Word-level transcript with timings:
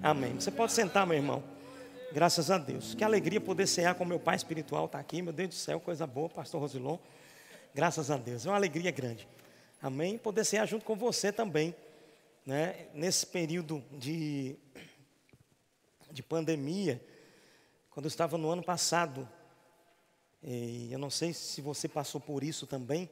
Amém. 0.00 0.34
Você 0.34 0.52
pode 0.52 0.72
sentar, 0.72 1.04
meu 1.04 1.16
irmão. 1.16 1.42
Graças 2.12 2.52
a 2.52 2.56
Deus. 2.56 2.94
Que 2.94 3.02
alegria 3.02 3.40
poder 3.40 3.66
cear 3.66 3.96
com 3.96 4.04
meu 4.04 4.20
pai 4.20 4.36
espiritual 4.36 4.86
está 4.86 5.00
aqui. 5.00 5.20
Meu 5.20 5.32
Deus 5.32 5.48
do 5.48 5.54
céu, 5.56 5.80
coisa 5.80 6.06
boa, 6.06 6.28
pastor 6.28 6.60
Rosilon. 6.60 6.98
Graças 7.74 8.08
a 8.08 8.16
Deus. 8.16 8.46
É 8.46 8.48
uma 8.48 8.54
alegria 8.54 8.92
grande. 8.92 9.28
Amém. 9.82 10.16
Poder 10.16 10.44
cear 10.44 10.66
junto 10.66 10.84
com 10.84 10.94
você 10.94 11.32
também. 11.32 11.74
Né? 12.46 12.86
Nesse 12.94 13.26
período 13.26 13.84
de, 13.90 14.56
de 16.12 16.22
pandemia, 16.22 17.04
quando 17.90 18.06
eu 18.06 18.08
estava 18.08 18.38
no 18.38 18.48
ano 18.50 18.62
passado, 18.62 19.28
e 20.40 20.92
eu 20.92 20.98
não 20.98 21.10
sei 21.10 21.32
se 21.32 21.60
você 21.60 21.88
passou 21.88 22.20
por 22.20 22.44
isso 22.44 22.68
também, 22.68 23.10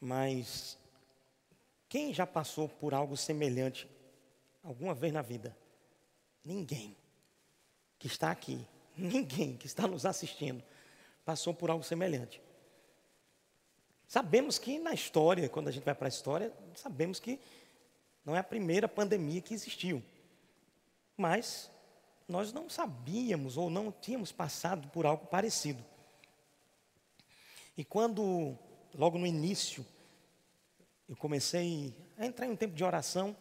mas 0.00 0.76
quem 1.88 2.12
já 2.12 2.26
passou 2.26 2.68
por 2.68 2.92
algo 2.92 3.16
semelhante 3.16 3.88
alguma 4.64 4.92
vez 4.92 5.12
na 5.12 5.22
vida? 5.22 5.56
Ninguém 6.44 6.96
que 7.98 8.06
está 8.06 8.30
aqui, 8.30 8.66
ninguém 8.96 9.56
que 9.56 9.66
está 9.66 9.86
nos 9.86 10.04
assistindo 10.04 10.62
passou 11.24 11.54
por 11.54 11.70
algo 11.70 11.82
semelhante. 11.82 12.40
Sabemos 14.06 14.58
que 14.58 14.78
na 14.78 14.92
história, 14.92 15.48
quando 15.48 15.68
a 15.68 15.70
gente 15.70 15.84
vai 15.84 15.94
para 15.94 16.06
a 16.06 16.08
história, 16.08 16.52
sabemos 16.74 17.18
que 17.18 17.40
não 18.24 18.36
é 18.36 18.38
a 18.38 18.44
primeira 18.44 18.86
pandemia 18.86 19.40
que 19.40 19.54
existiu. 19.54 20.02
Mas 21.16 21.70
nós 22.28 22.52
não 22.52 22.68
sabíamos 22.68 23.56
ou 23.56 23.70
não 23.70 23.90
tínhamos 23.90 24.32
passado 24.32 24.88
por 24.88 25.06
algo 25.06 25.26
parecido. 25.26 25.84
E 27.76 27.84
quando, 27.84 28.56
logo 28.94 29.18
no 29.18 29.26
início, 29.26 29.84
eu 31.08 31.16
comecei 31.16 31.94
a 32.16 32.24
entrar 32.24 32.46
em 32.46 32.50
um 32.50 32.56
tempo 32.56 32.74
de 32.74 32.84
oração 32.84 33.36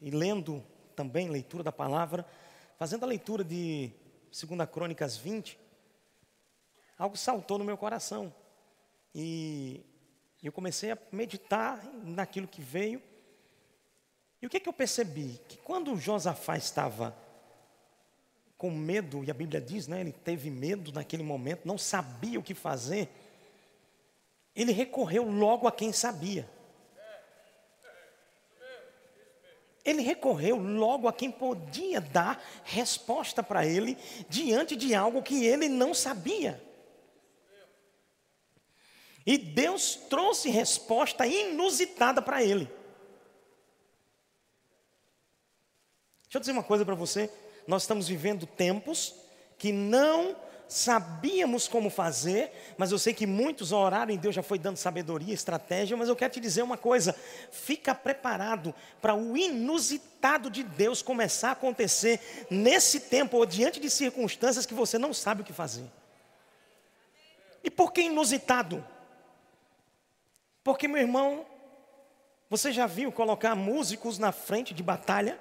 e 0.00 0.10
lendo 0.10 0.64
também 0.92 1.28
leitura 1.28 1.62
da 1.62 1.72
palavra, 1.72 2.26
fazendo 2.78 3.04
a 3.04 3.06
leitura 3.06 3.42
de 3.42 3.90
2 4.30 4.68
Crônicas 4.70 5.16
20, 5.16 5.58
algo 6.98 7.16
saltou 7.16 7.58
no 7.58 7.64
meu 7.64 7.76
coração. 7.76 8.32
E 9.14 9.84
eu 10.42 10.52
comecei 10.52 10.90
a 10.90 10.98
meditar 11.10 11.84
naquilo 12.04 12.48
que 12.48 12.62
veio. 12.62 13.02
E 14.40 14.46
o 14.46 14.50
que, 14.50 14.56
é 14.56 14.60
que 14.60 14.68
eu 14.68 14.72
percebi? 14.72 15.40
Que 15.48 15.56
quando 15.58 15.96
Josafá 15.96 16.56
estava 16.56 17.16
com 18.56 18.70
medo, 18.70 19.24
e 19.24 19.30
a 19.30 19.34
Bíblia 19.34 19.60
diz, 19.60 19.88
né, 19.88 20.00
ele 20.00 20.12
teve 20.12 20.48
medo 20.48 20.92
naquele 20.92 21.22
momento, 21.22 21.66
não 21.66 21.76
sabia 21.76 22.38
o 22.38 22.42
que 22.42 22.54
fazer, 22.54 23.08
ele 24.54 24.72
recorreu 24.72 25.28
logo 25.28 25.66
a 25.66 25.72
quem 25.72 25.92
sabia. 25.92 26.48
Ele 29.84 30.02
recorreu 30.02 30.56
logo 30.56 31.08
a 31.08 31.12
quem 31.12 31.30
podia 31.30 32.00
dar 32.00 32.42
resposta 32.64 33.42
para 33.42 33.66
ele 33.66 33.96
diante 34.28 34.76
de 34.76 34.94
algo 34.94 35.22
que 35.22 35.44
ele 35.44 35.68
não 35.68 35.92
sabia. 35.92 36.62
E 39.24 39.38
Deus 39.38 39.96
trouxe 40.08 40.50
resposta 40.50 41.26
inusitada 41.26 42.20
para 42.20 42.42
ele. 42.42 42.66
Deixa 46.24 46.38
eu 46.38 46.40
dizer 46.40 46.52
uma 46.52 46.62
coisa 46.62 46.84
para 46.84 46.94
você. 46.94 47.30
Nós 47.66 47.82
estamos 47.82 48.08
vivendo 48.08 48.46
tempos 48.46 49.14
que 49.58 49.70
não 49.70 50.34
sabíamos 50.72 51.68
como 51.68 51.90
fazer, 51.90 52.74
mas 52.76 52.90
eu 52.90 52.98
sei 52.98 53.12
que 53.12 53.26
muitos 53.26 53.72
oraram 53.72 54.12
e 54.12 54.18
Deus 54.18 54.34
já 54.34 54.42
foi 54.42 54.58
dando 54.58 54.76
sabedoria, 54.76 55.34
estratégia, 55.34 55.96
mas 55.96 56.08
eu 56.08 56.16
quero 56.16 56.32
te 56.32 56.40
dizer 56.40 56.62
uma 56.62 56.76
coisa: 56.76 57.14
fica 57.50 57.94
preparado 57.94 58.74
para 59.00 59.14
o 59.14 59.36
inusitado 59.36 60.50
de 60.50 60.62
Deus 60.62 61.02
começar 61.02 61.50
a 61.50 61.52
acontecer 61.52 62.46
nesse 62.50 63.00
tempo 63.00 63.36
ou 63.36 63.46
diante 63.46 63.78
de 63.78 63.90
circunstâncias 63.90 64.66
que 64.66 64.74
você 64.74 64.98
não 64.98 65.12
sabe 65.12 65.42
o 65.42 65.44
que 65.44 65.52
fazer. 65.52 65.84
E 67.62 67.70
por 67.70 67.92
que 67.92 68.02
inusitado? 68.02 68.84
Porque, 70.64 70.88
meu 70.88 71.00
irmão, 71.00 71.46
você 72.48 72.72
já 72.72 72.86
viu 72.86 73.12
colocar 73.12 73.54
músicos 73.54 74.18
na 74.18 74.32
frente 74.32 74.74
de 74.74 74.82
batalha? 74.82 75.38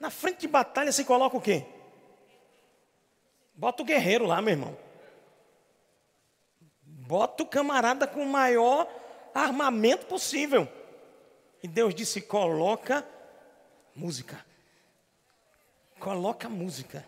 Na 0.00 0.10
frente 0.10 0.40
de 0.40 0.48
batalha 0.48 0.92
se 0.92 1.04
coloca 1.04 1.36
o 1.36 1.40
quê? 1.40 1.64
Bota 3.54 3.82
o 3.82 3.86
guerreiro 3.86 4.26
lá, 4.26 4.42
meu 4.42 4.52
irmão. 4.52 4.76
Bota 6.82 7.42
o 7.42 7.46
camarada 7.46 8.06
com 8.06 8.22
o 8.22 8.28
maior 8.28 8.88
armamento 9.32 10.06
possível. 10.06 10.66
E 11.62 11.68
Deus 11.68 11.94
disse: 11.94 12.20
coloca 12.20 13.06
música. 13.94 14.44
Coloca 15.98 16.48
música. 16.48 17.06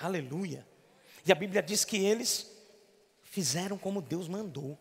Aleluia. 0.00 0.66
E 1.24 1.32
a 1.32 1.34
Bíblia 1.34 1.62
diz 1.62 1.84
que 1.84 1.96
eles 1.96 2.50
fizeram 3.22 3.76
como 3.76 4.00
Deus 4.00 4.28
mandou. 4.28 4.78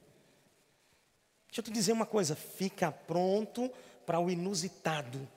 Deixa 1.47 1.59
eu 1.59 1.63
te 1.63 1.71
dizer 1.71 1.91
uma 1.91 2.05
coisa: 2.05 2.35
fica 2.35 2.91
pronto 2.91 3.69
para 4.05 4.19
o 4.19 4.29
inusitado 4.29 5.27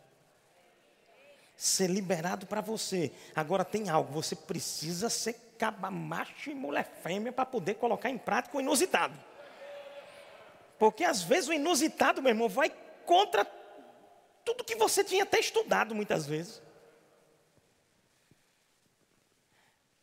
ser 1.58 1.91
liberado 1.91 2.46
para 2.46 2.60
você. 2.60 3.10
Agora 3.34 3.64
tem 3.64 3.91
algo, 3.91 4.12
você 4.12 4.36
precisa 4.36 5.10
ser 5.10 5.34
caba 5.58 5.91
macho 5.91 6.50
e 6.50 6.54
mulher 6.54 6.88
fêmea 7.02 7.32
para 7.32 7.44
poder 7.44 7.74
colocar 7.74 8.08
em 8.08 8.16
prática 8.16 8.56
o 8.56 8.60
inusitado. 8.60 9.19
Porque 10.78 11.02
às 11.02 11.20
vezes 11.20 11.48
o 11.48 11.52
inusitado, 11.52 12.22
meu 12.22 12.30
irmão, 12.30 12.48
vai 12.48 12.70
contra 13.04 13.44
tudo 14.44 14.62
que 14.62 14.76
você 14.76 15.02
tinha 15.02 15.24
até 15.24 15.41
estudado 15.41 15.97
muitas 15.97 16.24
vezes. 16.26 16.62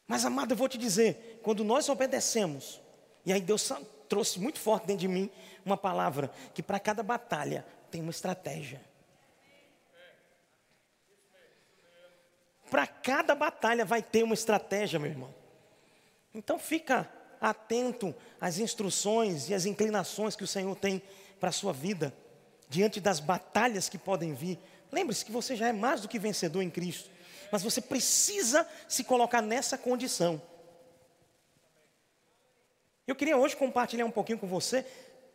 Mas 0.05 0.25
amado, 0.25 0.51
eu 0.51 0.57
vou 0.57 0.67
te 0.67 0.77
dizer, 0.77 1.39
quando 1.41 1.63
nós 1.63 1.87
obedecemos, 1.87 2.81
e 3.25 3.31
aí 3.31 3.39
Deus 3.39 3.71
trouxe 4.09 4.41
muito 4.41 4.59
forte 4.59 4.87
dentro 4.87 5.01
de 5.01 5.07
mim 5.07 5.31
uma 5.65 5.77
palavra 5.77 6.29
que 6.53 6.61
para 6.61 6.81
cada 6.81 7.01
batalha 7.01 7.65
tem 7.89 8.01
uma 8.01 8.11
estratégia. 8.11 8.81
Para 12.69 12.87
cada 12.87 13.35
batalha 13.35 13.85
vai 13.85 14.01
ter 14.01 14.23
uma 14.23 14.33
estratégia, 14.33 14.99
meu 14.99 15.09
irmão. 15.09 15.33
Então 16.33 16.59
fica 16.59 17.09
atento 17.39 18.13
às 18.39 18.57
instruções 18.57 19.49
e 19.49 19.53
às 19.53 19.65
inclinações 19.65 20.35
que 20.35 20.43
o 20.43 20.47
Senhor 20.47 20.75
tem 20.75 21.01
para 21.39 21.49
a 21.49 21.53
sua 21.53 21.71
vida, 21.71 22.13
diante 22.67 22.99
das 22.99 23.19
batalhas 23.19 23.87
que 23.87 23.97
podem 23.97 24.33
vir. 24.33 24.59
Lembre-se 24.91 25.25
que 25.25 25.31
você 25.31 25.55
já 25.55 25.67
é 25.67 25.73
mais 25.73 26.01
do 26.01 26.07
que 26.07 26.17
vencedor 26.17 26.61
em 26.61 26.69
Cristo, 26.69 27.09
mas 27.51 27.61
você 27.61 27.81
precisa 27.81 28.67
se 28.87 29.03
colocar 29.03 29.41
nessa 29.41 29.77
condição. 29.77 30.41
Eu 33.07 33.15
queria 33.15 33.37
hoje 33.37 33.55
compartilhar 33.55 34.05
um 34.05 34.11
pouquinho 34.11 34.39
com 34.39 34.47
você, 34.47 34.85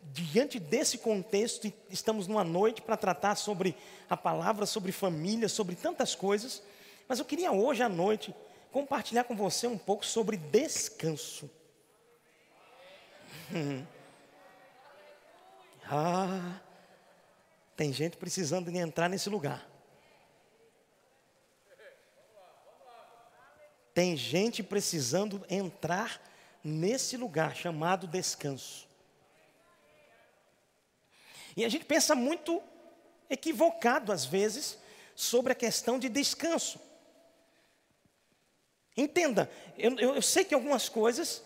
diante 0.03 0.59
desse 0.59 0.99
contexto, 0.99 1.73
estamos 1.89 2.27
numa 2.27 2.43
noite 2.43 2.83
para 2.83 2.97
tratar 2.97 3.37
sobre 3.37 3.77
a 4.09 4.17
palavra, 4.17 4.67
sobre 4.67 4.93
família, 4.93 5.49
sobre 5.49 5.77
tantas 5.77 6.15
coisas. 6.15 6.63
Mas 7.11 7.19
eu 7.19 7.25
queria 7.25 7.51
hoje 7.51 7.83
à 7.83 7.89
noite 7.89 8.33
compartilhar 8.71 9.25
com 9.25 9.35
você 9.35 9.67
um 9.67 9.77
pouco 9.77 10.07
sobre 10.07 10.37
descanso. 10.37 11.51
ah, 15.91 16.61
tem 17.75 17.93
gente 17.93 18.17
precisando 18.17 18.71
de 18.71 18.79
entrar 18.79 19.09
nesse 19.09 19.29
lugar. 19.29 19.69
Tem 23.93 24.17
gente 24.17 24.63
precisando 24.63 25.45
entrar 25.51 26.23
nesse 26.63 27.17
lugar 27.17 27.57
chamado 27.57 28.07
descanso. 28.07 28.87
E 31.57 31.65
a 31.65 31.69
gente 31.69 31.85
pensa 31.85 32.15
muito 32.15 32.63
equivocado 33.29 34.13
às 34.13 34.25
vezes 34.25 34.79
sobre 35.17 35.51
a 35.51 35.57
questão 35.57 35.99
de 35.99 36.09
descanso. 36.09 36.89
Entenda, 38.97 39.51
eu, 39.79 39.99
eu, 39.99 40.23
sei 40.23 40.45
que 40.45 40.55
algumas 40.55 40.89
coisas 40.89 41.43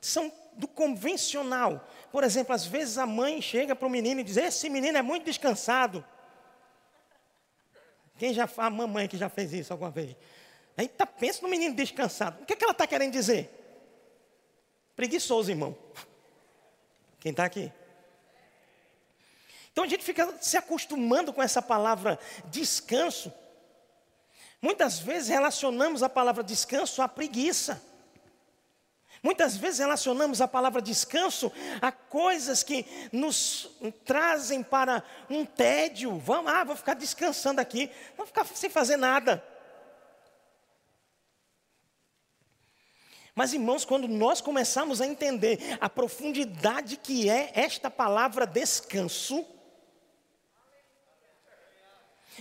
são 0.00 0.32
do 0.54 0.66
convencional. 0.66 1.88
Por 2.10 2.24
exemplo, 2.24 2.54
às 2.54 2.64
vezes 2.64 2.98
a 2.98 3.06
mãe 3.06 3.40
chega 3.42 3.76
para 3.76 3.86
o 3.86 3.90
menino 3.90 4.20
e 4.20 4.24
diz: 4.24 4.36
Esse 4.36 4.68
menino 4.68 4.96
é 4.96 5.02
muito 5.02 5.24
descansado. 5.24 6.04
Quem 8.18 8.32
já 8.32 8.48
a 8.56 8.70
mamãe 8.70 9.06
que 9.06 9.16
já 9.16 9.28
fez 9.28 9.52
isso 9.52 9.72
alguma 9.72 9.90
vez? 9.90 10.16
Aí 10.76 10.88
tá, 10.88 11.06
pensa 11.06 11.42
no 11.42 11.48
menino 11.48 11.74
descansado. 11.74 12.42
O 12.42 12.46
que, 12.46 12.54
é 12.54 12.56
que 12.56 12.64
ela 12.64 12.72
está 12.72 12.86
querendo 12.86 13.12
dizer? 13.12 13.50
Preguiçoso, 14.94 15.50
irmão. 15.50 15.76
Quem 17.20 17.30
está 17.30 17.44
aqui? 17.44 17.70
Então 19.72 19.84
a 19.84 19.86
gente 19.86 20.04
fica 20.04 20.34
se 20.40 20.56
acostumando 20.56 21.32
com 21.32 21.42
essa 21.42 21.60
palavra 21.60 22.18
descanso. 22.46 23.32
Muitas 24.66 24.98
vezes 24.98 25.28
relacionamos 25.28 26.02
a 26.02 26.08
palavra 26.08 26.42
descanso 26.42 27.00
à 27.00 27.06
preguiça. 27.06 27.80
Muitas 29.22 29.56
vezes 29.56 29.78
relacionamos 29.78 30.40
a 30.40 30.48
palavra 30.48 30.82
descanso 30.82 31.52
a 31.80 31.92
coisas 31.92 32.64
que 32.64 32.84
nos 33.12 33.70
trazem 34.04 34.64
para 34.64 35.04
um 35.30 35.44
tédio. 35.44 36.18
Vamos, 36.18 36.50
ah, 36.50 36.64
vou 36.64 36.74
ficar 36.74 36.94
descansando 36.94 37.60
aqui, 37.60 37.88
vou 38.16 38.26
ficar 38.26 38.44
sem 38.44 38.68
fazer 38.68 38.96
nada. 38.96 39.40
Mas, 43.36 43.52
irmãos, 43.52 43.84
quando 43.84 44.08
nós 44.08 44.40
começamos 44.40 45.00
a 45.00 45.06
entender 45.06 45.78
a 45.80 45.88
profundidade 45.88 46.96
que 46.96 47.30
é 47.30 47.52
esta 47.54 47.88
palavra 47.88 48.44
descanso, 48.44 49.46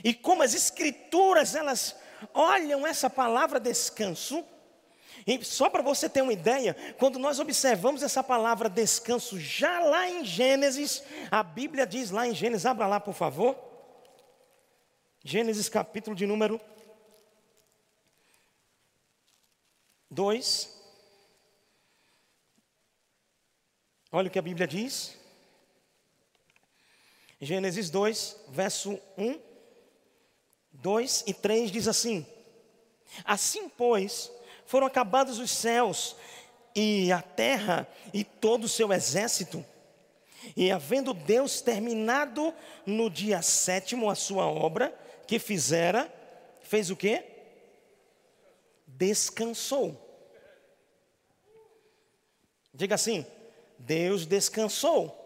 e 0.03 0.11
como 0.11 0.41
as 0.41 0.55
escrituras 0.55 1.53
elas 1.53 2.03
olham 2.33 2.85
essa 2.85 3.09
palavra 3.09 3.59
descanso, 3.59 4.43
e 5.25 5.43
só 5.43 5.69
para 5.69 5.81
você 5.81 6.07
ter 6.07 6.21
uma 6.21 6.33
ideia, 6.33 6.75
quando 6.99 7.17
nós 7.17 7.39
observamos 7.39 8.03
essa 8.03 8.23
palavra 8.23 8.69
descanso 8.69 9.39
já 9.39 9.79
lá 9.79 10.09
em 10.09 10.23
Gênesis, 10.23 11.03
a 11.31 11.41
Bíblia 11.41 11.87
diz 11.87 12.11
lá 12.11 12.27
em 12.27 12.35
Gênesis, 12.35 12.65
abra 12.65 12.85
lá 12.85 12.99
por 12.99 13.13
favor. 13.13 13.57
Gênesis 15.23 15.67
capítulo 15.67 16.15
de 16.15 16.27
número 16.27 16.61
2. 20.11 20.75
Olha 24.11 24.27
o 24.27 24.31
que 24.31 24.39
a 24.39 24.43
Bíblia 24.43 24.67
diz. 24.67 25.17
Gênesis 27.41 27.89
2, 27.89 28.45
verso 28.49 28.99
1, 29.17 29.39
2 30.85 31.23
e 31.25 31.33
3 31.33 31.71
diz 31.71 31.87
assim: 31.87 32.23
Assim, 33.23 33.67
pois, 33.67 34.31
foram 34.67 34.85
acabados 34.85 35.39
os 35.39 35.49
céus 35.49 36.15
e 36.75 37.11
a 37.11 37.23
terra 37.23 37.87
e 38.13 38.23
todo 38.23 38.65
o 38.65 38.69
seu 38.69 38.93
exército. 38.93 39.65
E 40.55 40.71
havendo 40.71 41.11
Deus 41.11 41.59
terminado 41.59 42.53
no 42.85 43.09
dia 43.09 43.41
sétimo 43.41 44.11
a 44.11 44.13
sua 44.13 44.45
obra 44.45 44.95
que 45.25 45.39
fizera, 45.39 46.07
fez 46.61 46.91
o 46.91 46.95
quê? 46.95 47.23
Descansou. 48.85 49.99
Diga 52.71 52.93
assim: 52.93 53.25
Deus 53.79 54.27
descansou. 54.27 55.23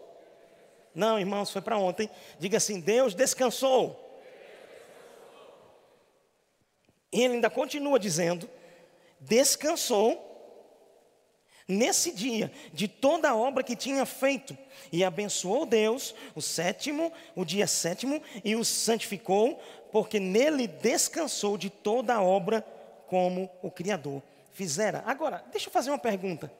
Não, 0.94 1.18
irmãos, 1.18 1.50
foi 1.50 1.60
para 1.60 1.76
ontem. 1.76 2.08
Diga 2.38 2.56
assim: 2.56 2.80
Deus 2.80 3.12
descansou. 3.12 3.94
E 4.00 4.10
ele 7.12 7.34
ainda 7.34 7.50
continua 7.50 7.98
dizendo: 7.98 8.48
descansou 9.18 10.26
nesse 11.66 12.10
dia 12.12 12.52
de 12.72 12.88
toda 12.88 13.30
a 13.30 13.36
obra 13.36 13.62
que 13.62 13.76
tinha 13.76 14.04
feito 14.04 14.56
e 14.92 15.04
abençoou 15.04 15.64
Deus 15.64 16.14
o 16.34 16.42
sétimo, 16.42 17.12
o 17.34 17.44
dia 17.44 17.66
sétimo 17.66 18.22
e 18.44 18.56
o 18.56 18.64
santificou, 18.64 19.60
porque 19.92 20.18
nele 20.18 20.66
descansou 20.66 21.56
de 21.56 21.70
toda 21.70 22.14
a 22.14 22.22
obra 22.22 22.62
como 23.06 23.50
o 23.62 23.70
Criador 23.70 24.22
fizera. 24.52 25.02
Agora, 25.06 25.44
deixa 25.50 25.68
eu 25.68 25.72
fazer 25.72 25.90
uma 25.90 25.98
pergunta. 25.98 26.52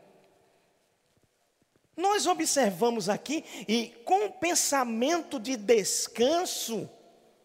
Nós 1.96 2.26
observamos 2.26 3.08
aqui 3.08 3.44
e 3.68 3.88
com 4.04 4.26
o 4.26 4.32
pensamento 4.32 5.38
de 5.38 5.56
descanso 5.56 6.88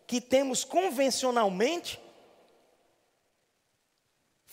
que 0.08 0.22
temos 0.22 0.64
convencionalmente, 0.64 2.00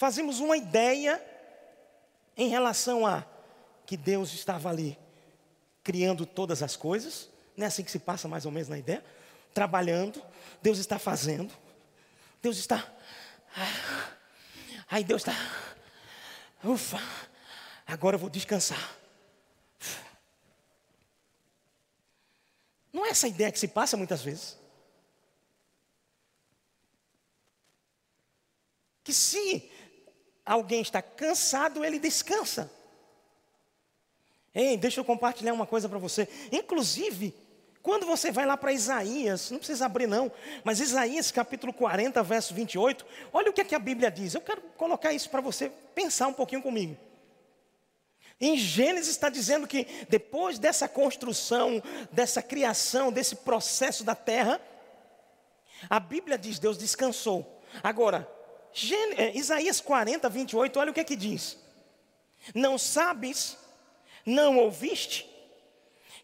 fazemos 0.02 0.40
uma 0.40 0.56
ideia 0.56 1.24
em 2.36 2.48
relação 2.48 3.06
a 3.06 3.24
que 3.86 3.96
Deus 3.96 4.32
estava 4.32 4.68
ali 4.68 4.98
criando 5.84 6.26
todas 6.26 6.60
as 6.60 6.74
coisas, 6.74 7.30
não 7.56 7.62
é 7.64 7.68
assim 7.68 7.84
que 7.84 7.90
se 7.92 8.00
passa 8.00 8.26
mais 8.26 8.44
ou 8.44 8.50
menos 8.50 8.68
na 8.68 8.76
ideia? 8.76 9.04
Trabalhando, 9.54 10.20
Deus 10.60 10.78
está 10.78 10.98
fazendo, 10.98 11.54
Deus 12.42 12.56
está. 12.56 12.84
Aí 14.90 15.04
Deus 15.04 15.22
está. 15.22 15.36
Ufa, 16.64 16.98
agora 17.86 18.16
eu 18.16 18.18
vou 18.18 18.28
descansar. 18.28 18.96
Não 22.92 23.06
é 23.06 23.10
essa 23.10 23.28
ideia 23.28 23.52
que 23.52 23.58
se 23.60 23.68
passa 23.68 23.96
muitas 23.96 24.20
vezes. 24.20 24.58
Que 29.04 29.12
se 29.12 29.70
alguém 30.52 30.82
está 30.82 31.00
cansado, 31.00 31.84
ele 31.84 31.98
descansa. 31.98 32.70
Ei, 34.54 34.76
deixa 34.76 35.00
eu 35.00 35.04
compartilhar 35.04 35.52
uma 35.52 35.66
coisa 35.66 35.88
para 35.88 35.98
você. 35.98 36.28
Inclusive, 36.50 37.34
quando 37.82 38.06
você 38.06 38.30
vai 38.30 38.44
lá 38.44 38.56
para 38.56 38.72
Isaías, 38.72 39.50
não 39.50 39.58
precisa 39.58 39.86
abrir 39.86 40.06
não, 40.06 40.30
mas 40.62 40.78
Isaías 40.78 41.30
capítulo 41.30 41.72
40, 41.72 42.22
verso 42.22 42.54
28, 42.54 43.04
olha 43.32 43.50
o 43.50 43.52
que, 43.52 43.62
é 43.62 43.64
que 43.64 43.74
a 43.74 43.78
Bíblia 43.78 44.10
diz. 44.10 44.34
Eu 44.34 44.40
quero 44.40 44.60
colocar 44.76 45.12
isso 45.12 45.30
para 45.30 45.40
você 45.40 45.70
pensar 45.94 46.28
um 46.28 46.34
pouquinho 46.34 46.62
comigo. 46.62 46.96
Em 48.40 48.56
Gênesis 48.56 49.10
está 49.10 49.28
dizendo 49.28 49.66
que 49.66 49.86
depois 50.08 50.58
dessa 50.58 50.88
construção, 50.88 51.82
dessa 52.10 52.42
criação, 52.42 53.10
desse 53.10 53.36
processo 53.36 54.04
da 54.04 54.14
terra, 54.14 54.60
a 55.88 55.98
Bíblia 55.98 56.36
diz: 56.36 56.58
Deus 56.58 56.76
descansou. 56.76 57.62
Agora, 57.82 58.28
é, 59.16 59.36
Isaías 59.36 59.80
40, 59.80 60.28
28, 60.28 60.78
olha 60.78 60.90
o 60.90 60.94
que 60.94 61.00
é 61.00 61.04
que 61.04 61.16
diz. 61.16 61.58
Não 62.54 62.78
sabes, 62.78 63.56
não 64.24 64.58
ouviste, 64.58 65.28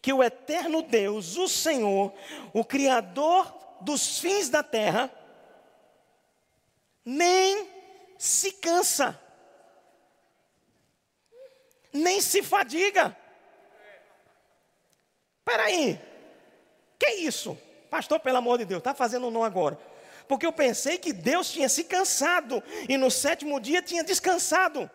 que 0.00 0.12
o 0.12 0.23
eterno 0.23 0.83
Deus, 0.83 1.37
o 1.37 1.49
Senhor, 1.49 2.12
o 2.53 2.65
Criador 2.65 3.53
dos 3.81 4.19
fins 4.19 4.49
da 4.49 4.62
terra, 4.62 5.11
nem 7.05 7.69
se 8.19 8.53
cansa, 8.53 9.21
nem 11.93 12.21
se 12.21 12.43
fadiga. 12.43 13.17
Espera 15.39 15.65
aí, 15.65 16.01
que 16.99 17.06
é 17.06 17.15
isso? 17.17 17.56
Pastor, 17.91 18.21
pelo 18.21 18.39
amor 18.39 18.59
de 18.59 18.65
Deus, 18.65 18.79
está 18.79 18.94
fazendo 18.94 19.29
um 19.29 19.31
não 19.31 19.44
agora 19.44 19.88
porque 20.29 20.47
eu 20.47 20.53
pensei 20.53 20.99
que 20.99 21.13
Deus 21.13 21.51
tinha 21.51 21.69
se 21.69 21.85
cansado 21.85 22.63
e 22.89 22.99
no 22.99 23.11
sétimo 23.11 23.59
dia 23.59 23.81
tinha 23.81 24.05
descansado. 24.05 24.89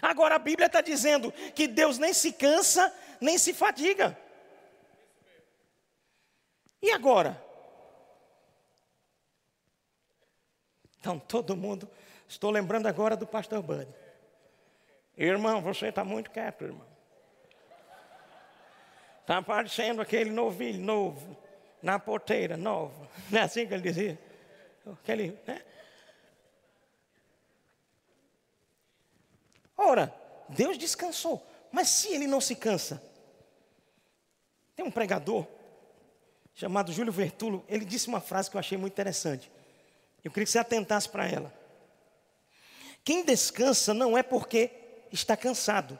Agora 0.00 0.36
a 0.36 0.38
Bíblia 0.38 0.66
está 0.66 0.82
dizendo 0.82 1.32
que 1.32 1.66
Deus 1.66 1.96
nem 1.96 2.12
se 2.12 2.32
cansa, 2.32 2.94
nem 3.18 3.38
se 3.38 3.54
fadiga. 3.54 4.16
E 6.82 6.90
agora? 6.90 7.42
Então, 11.00 11.18
todo 11.18 11.56
mundo, 11.56 11.90
estou 12.28 12.50
lembrando 12.50 12.86
agora 12.86 13.16
do 13.16 13.26
pastor 13.26 13.62
Bud. 13.62 13.88
Irmão, 15.16 15.62
você 15.62 15.86
está 15.86 16.04
muito 16.04 16.30
quieto, 16.30 16.64
irmão. 16.64 16.86
Está 19.22 19.38
aparecendo 19.38 20.02
aquele 20.02 20.30
novilho 20.30 20.80
novo 20.80 21.45
na 21.82 21.98
porteira 21.98 22.56
nova. 22.56 23.08
Não 23.30 23.40
é 23.40 23.42
assim 23.42 23.66
que 23.66 23.74
ele 23.74 23.82
dizia? 23.82 24.18
Aquele, 24.86 25.38
né? 25.46 25.62
Ora, 29.76 30.14
Deus 30.48 30.78
descansou, 30.78 31.44
mas 31.70 31.88
se 31.88 32.08
ele 32.08 32.26
não 32.26 32.40
se 32.40 32.54
cansa? 32.54 33.02
Tem 34.74 34.86
um 34.86 34.90
pregador 34.90 35.46
chamado 36.54 36.92
Júlio 36.92 37.12
Vertulo, 37.12 37.62
ele 37.68 37.84
disse 37.84 38.08
uma 38.08 38.20
frase 38.20 38.50
que 38.50 38.56
eu 38.56 38.58
achei 38.58 38.78
muito 38.78 38.94
interessante. 38.94 39.52
Eu 40.24 40.30
queria 40.30 40.46
que 40.46 40.50
você 40.50 40.58
atentasse 40.58 41.08
para 41.08 41.28
ela. 41.28 41.52
Quem 43.04 43.24
descansa 43.24 43.92
não 43.92 44.16
é 44.16 44.22
porque 44.22 44.70
está 45.12 45.36
cansado. 45.36 45.98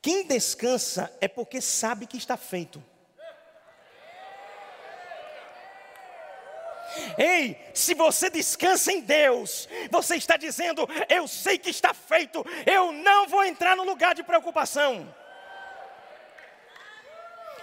Quem 0.00 0.26
descansa 0.26 1.12
é 1.20 1.28
porque 1.28 1.60
sabe 1.60 2.06
que 2.06 2.16
está 2.16 2.36
feito. 2.36 2.82
Ei, 7.22 7.54
se 7.74 7.92
você 7.92 8.30
descansa 8.30 8.90
em 8.90 9.00
Deus, 9.02 9.68
você 9.90 10.16
está 10.16 10.38
dizendo: 10.38 10.88
Eu 11.06 11.28
sei 11.28 11.58
que 11.58 11.68
está 11.68 11.92
feito, 11.92 12.42
eu 12.64 12.92
não 12.92 13.28
vou 13.28 13.44
entrar 13.44 13.76
no 13.76 13.84
lugar 13.84 14.14
de 14.14 14.22
preocupação. 14.22 15.14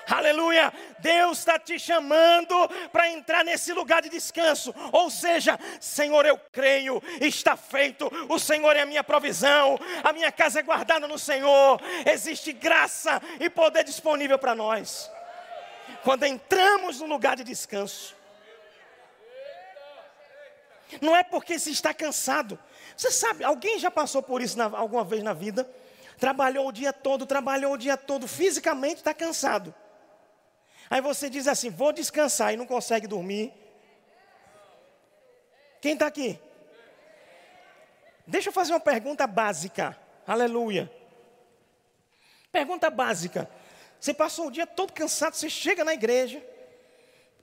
Aleluia! 0.07 0.71
Deus 0.99 1.39
está 1.39 1.57
te 1.57 1.79
chamando 1.79 2.55
para 2.91 3.09
entrar 3.09 3.43
nesse 3.43 3.73
lugar 3.73 4.03
de 4.03 4.09
descanso. 4.09 4.73
Ou 4.91 5.09
seja, 5.09 5.59
Senhor, 5.81 6.23
eu 6.25 6.39
creio, 6.51 7.01
está 7.19 7.57
feito. 7.57 8.11
O 8.29 8.37
Senhor 8.37 8.75
é 8.75 8.81
a 8.81 8.85
minha 8.85 9.03
provisão, 9.03 9.77
a 10.03 10.13
minha 10.13 10.31
casa 10.31 10.59
é 10.59 10.63
guardada 10.63 11.07
no 11.07 11.17
Senhor. 11.17 11.81
Existe 12.05 12.53
graça 12.53 13.19
e 13.39 13.49
poder 13.49 13.83
disponível 13.83 14.37
para 14.37 14.53
nós. 14.53 15.11
Quando 16.03 16.25
entramos 16.25 17.01
no 17.01 17.07
lugar 17.07 17.35
de 17.35 17.43
descanso, 17.43 18.16
Não 21.01 21.15
é 21.15 21.23
porque 21.23 21.59
se 21.59 21.71
está 21.71 21.93
cansado. 21.93 22.57
Você 22.95 23.11
sabe, 23.11 23.43
alguém 23.43 23.77
já 23.79 23.91
passou 23.91 24.23
por 24.23 24.41
isso 24.41 24.57
na, 24.57 24.65
alguma 24.65 25.03
vez 25.03 25.21
na 25.23 25.33
vida? 25.33 25.69
Trabalhou 26.17 26.67
o 26.67 26.71
dia 26.71 26.91
todo, 26.91 27.25
trabalhou 27.25 27.73
o 27.73 27.77
dia 27.77 27.95
todo, 27.97 28.27
fisicamente 28.27 28.97
está 28.97 29.13
cansado. 29.13 29.73
Aí 30.89 31.01
você 31.01 31.29
diz 31.29 31.47
assim: 31.47 31.69
vou 31.69 31.91
descansar 31.91 32.53
e 32.53 32.57
não 32.57 32.65
consegue 32.65 33.07
dormir. 33.07 33.53
Quem 35.81 35.93
está 35.93 36.07
aqui? 36.07 36.39
Deixa 38.25 38.49
eu 38.49 38.53
fazer 38.53 38.73
uma 38.73 38.79
pergunta 38.79 39.27
básica. 39.27 39.97
Aleluia. 40.25 40.91
Pergunta 42.51 42.89
básica. 42.89 43.49
Você 43.99 44.13
passou 44.13 44.47
o 44.47 44.51
dia 44.51 44.65
todo 44.67 44.93
cansado, 44.93 45.35
você 45.35 45.49
chega 45.49 45.83
na 45.83 45.93
igreja, 45.93 46.43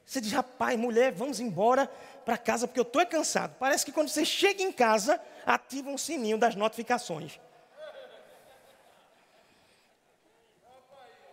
você 0.06 0.20
diz, 0.20 0.32
rapaz, 0.32 0.78
mulher, 0.78 1.12
vamos 1.12 1.40
embora 1.40 1.90
para 2.24 2.36
casa, 2.36 2.66
porque 2.66 2.80
eu 2.80 2.84
estou 2.84 3.04
cansado. 3.06 3.56
Parece 3.58 3.84
que 3.84 3.92
quando 3.92 4.08
você 4.08 4.24
chega 4.24 4.62
em 4.62 4.72
casa, 4.72 5.20
ativa 5.46 5.90
um 5.90 5.98
sininho 5.98 6.38
das 6.38 6.54
notificações. 6.54 7.40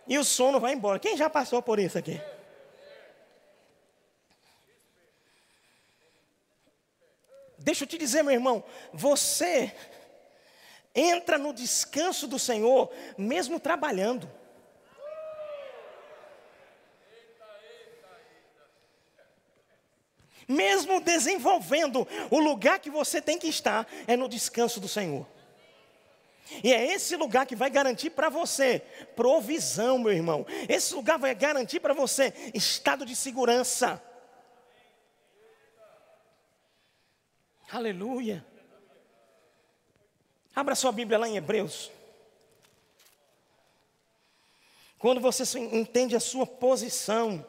E 0.06 0.18
o 0.18 0.24
sono 0.24 0.58
vai 0.58 0.72
embora. 0.72 0.98
Quem 0.98 1.16
já 1.16 1.30
passou 1.30 1.62
por 1.62 1.78
isso 1.78 1.98
aqui? 1.98 2.20
Deixa 7.58 7.84
eu 7.84 7.88
te 7.88 7.96
dizer, 7.96 8.24
meu 8.24 8.32
irmão, 8.32 8.64
você 8.92 9.72
entra 10.94 11.38
no 11.38 11.52
descanso 11.52 12.26
do 12.26 12.38
Senhor 12.38 12.92
mesmo 13.16 13.60
trabalhando. 13.60 14.28
Mesmo 20.52 21.00
desenvolvendo, 21.00 22.06
o 22.30 22.38
lugar 22.38 22.78
que 22.78 22.90
você 22.90 23.20
tem 23.20 23.38
que 23.38 23.48
estar 23.48 23.86
é 24.06 24.16
no 24.16 24.28
descanso 24.28 24.78
do 24.78 24.88
Senhor. 24.88 25.26
E 26.62 26.72
é 26.72 26.92
esse 26.92 27.16
lugar 27.16 27.46
que 27.46 27.56
vai 27.56 27.70
garantir 27.70 28.10
para 28.10 28.28
você 28.28 28.80
provisão, 29.16 29.98
meu 29.98 30.12
irmão. 30.12 30.44
Esse 30.68 30.94
lugar 30.94 31.18
vai 31.18 31.34
garantir 31.34 31.80
para 31.80 31.94
você 31.94 32.32
estado 32.52 33.06
de 33.06 33.16
segurança. 33.16 34.02
Aleluia. 37.70 38.44
Abra 40.54 40.74
sua 40.74 40.92
Bíblia 40.92 41.18
lá 41.18 41.26
em 41.26 41.36
Hebreus. 41.36 41.90
Quando 44.98 45.20
você 45.20 45.58
entende 45.58 46.14
a 46.14 46.20
sua 46.20 46.46
posição, 46.46 47.44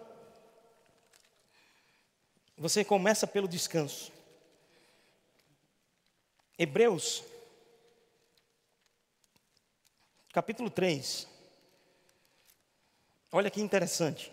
você 2.64 2.82
começa 2.82 3.28
pelo 3.28 3.46
descanso. 3.46 4.10
Hebreus, 6.58 7.22
capítulo 10.32 10.70
3. 10.70 11.28
Olha 13.34 13.52
que 13.52 13.60
interessante. 13.60 14.32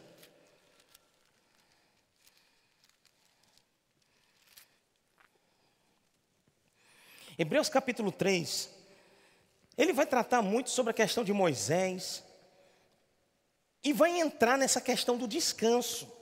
Hebreus 7.37 7.69
capítulo 7.69 8.13
3, 8.13 8.71
ele 9.77 9.93
vai 9.93 10.07
tratar 10.07 10.41
muito 10.41 10.71
sobre 10.71 10.93
a 10.93 10.95
questão 10.95 11.25
de 11.25 11.33
Moisés 11.33 12.23
e 13.83 13.93
vai 13.93 14.21
entrar 14.21 14.57
nessa 14.57 14.81
questão 14.81 15.19
do 15.19 15.27
descanso. 15.27 16.20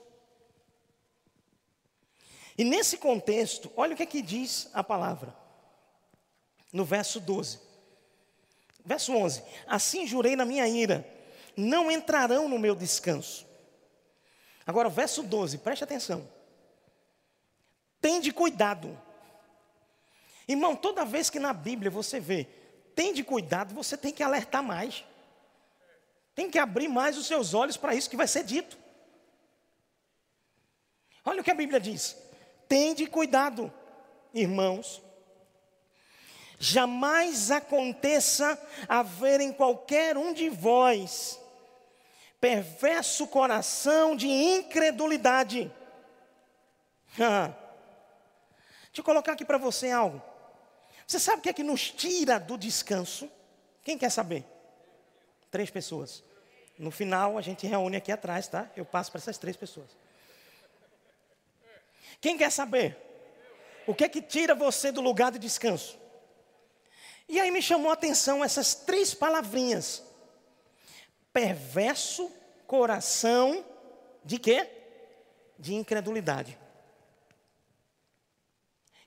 E 2.59 2.63
nesse 2.63 2.97
contexto, 2.97 3.71
olha 3.75 3.93
o 3.93 3.95
que 3.97 4.03
é 4.03 4.05
que 4.05 4.21
diz 4.21 4.69
a 4.73 4.83
palavra. 4.83 5.33
No 6.71 6.83
verso 6.83 7.19
12. 7.19 7.59
Verso 8.83 9.13
11: 9.15 9.41
Assim 9.65 10.05
jurei 10.05 10.35
na 10.35 10.45
minha 10.45 10.67
ira, 10.67 11.07
não 11.55 11.89
entrarão 11.89 12.47
no 12.47 12.59
meu 12.59 12.75
descanso. 12.75 13.47
Agora, 14.67 14.89
verso 14.89 15.23
12, 15.23 15.59
preste 15.59 15.83
atenção. 15.83 16.29
Tende 17.99 18.31
cuidado 18.31 18.95
Irmão, 20.49 20.75
toda 20.75 21.05
vez 21.05 21.29
que 21.29 21.39
na 21.39 21.53
Bíblia 21.53 21.91
você 21.91 22.19
vê, 22.19 22.47
tem 22.95 23.13
de 23.13 23.23
cuidado, 23.23 23.71
você 23.71 23.95
tem 23.95 24.11
que 24.11 24.23
alertar 24.23 24.63
mais. 24.63 25.05
Tem 26.33 26.49
que 26.49 26.57
abrir 26.57 26.87
mais 26.87 27.19
os 27.19 27.27
seus 27.27 27.53
olhos 27.53 27.77
para 27.77 27.93
isso 27.93 28.09
que 28.09 28.17
vai 28.17 28.27
ser 28.27 28.43
dito. 28.43 28.75
Olha 31.23 31.41
o 31.41 31.43
que 31.43 31.51
a 31.51 31.55
Bíblia 31.55 31.79
diz: 31.79 32.17
tem 32.69 32.93
de 32.93 33.07
cuidado, 33.07 33.73
irmãos. 34.33 35.01
Jamais 36.59 37.51
aconteça 37.51 38.57
haver 38.87 39.41
em 39.41 39.51
qualquer 39.51 40.15
um 40.15 40.33
de 40.33 40.49
vós 40.49 41.39
perverso 42.39 43.27
coração 43.27 44.15
de 44.15 44.27
incredulidade. 44.27 45.71
Deixa 47.17 47.53
eu 48.97 49.03
colocar 49.03 49.33
aqui 49.33 49.43
para 49.43 49.57
você 49.57 49.91
algo. 49.91 50.21
Você 51.05 51.19
sabe 51.19 51.39
o 51.39 51.41
que 51.41 51.49
é 51.49 51.53
que 51.53 51.63
nos 51.63 51.91
tira 51.91 52.39
do 52.39 52.57
descanso? 52.57 53.29
Quem 53.83 53.97
quer 53.97 54.09
saber? 54.09 54.45
Três 55.51 55.69
pessoas. 55.69 56.23
No 56.77 56.91
final, 56.91 57.37
a 57.37 57.41
gente 57.41 57.67
reúne 57.67 57.97
aqui 57.97 58.11
atrás, 58.11 58.47
tá? 58.47 58.69
Eu 58.75 58.85
passo 58.85 59.11
para 59.11 59.19
essas 59.19 59.37
três 59.37 59.57
pessoas. 59.57 59.89
Quem 62.21 62.37
quer 62.37 62.51
saber? 62.51 62.97
O 63.87 63.95
que 63.95 64.03
é 64.03 64.09
que 64.09 64.21
tira 64.21 64.53
você 64.53 64.91
do 64.91 65.01
lugar 65.01 65.31
de 65.31 65.39
descanso? 65.39 65.97
E 67.27 67.39
aí 67.39 67.51
me 67.51 67.61
chamou 67.61 67.91
a 67.91 67.93
atenção 67.93 68.43
essas 68.43 68.73
três 68.73 69.13
palavrinhas: 69.13 70.03
perverso 71.31 72.31
coração 72.67 73.65
de 74.23 74.37
quê? 74.37 74.67
De 75.57 75.73
incredulidade. 75.73 76.57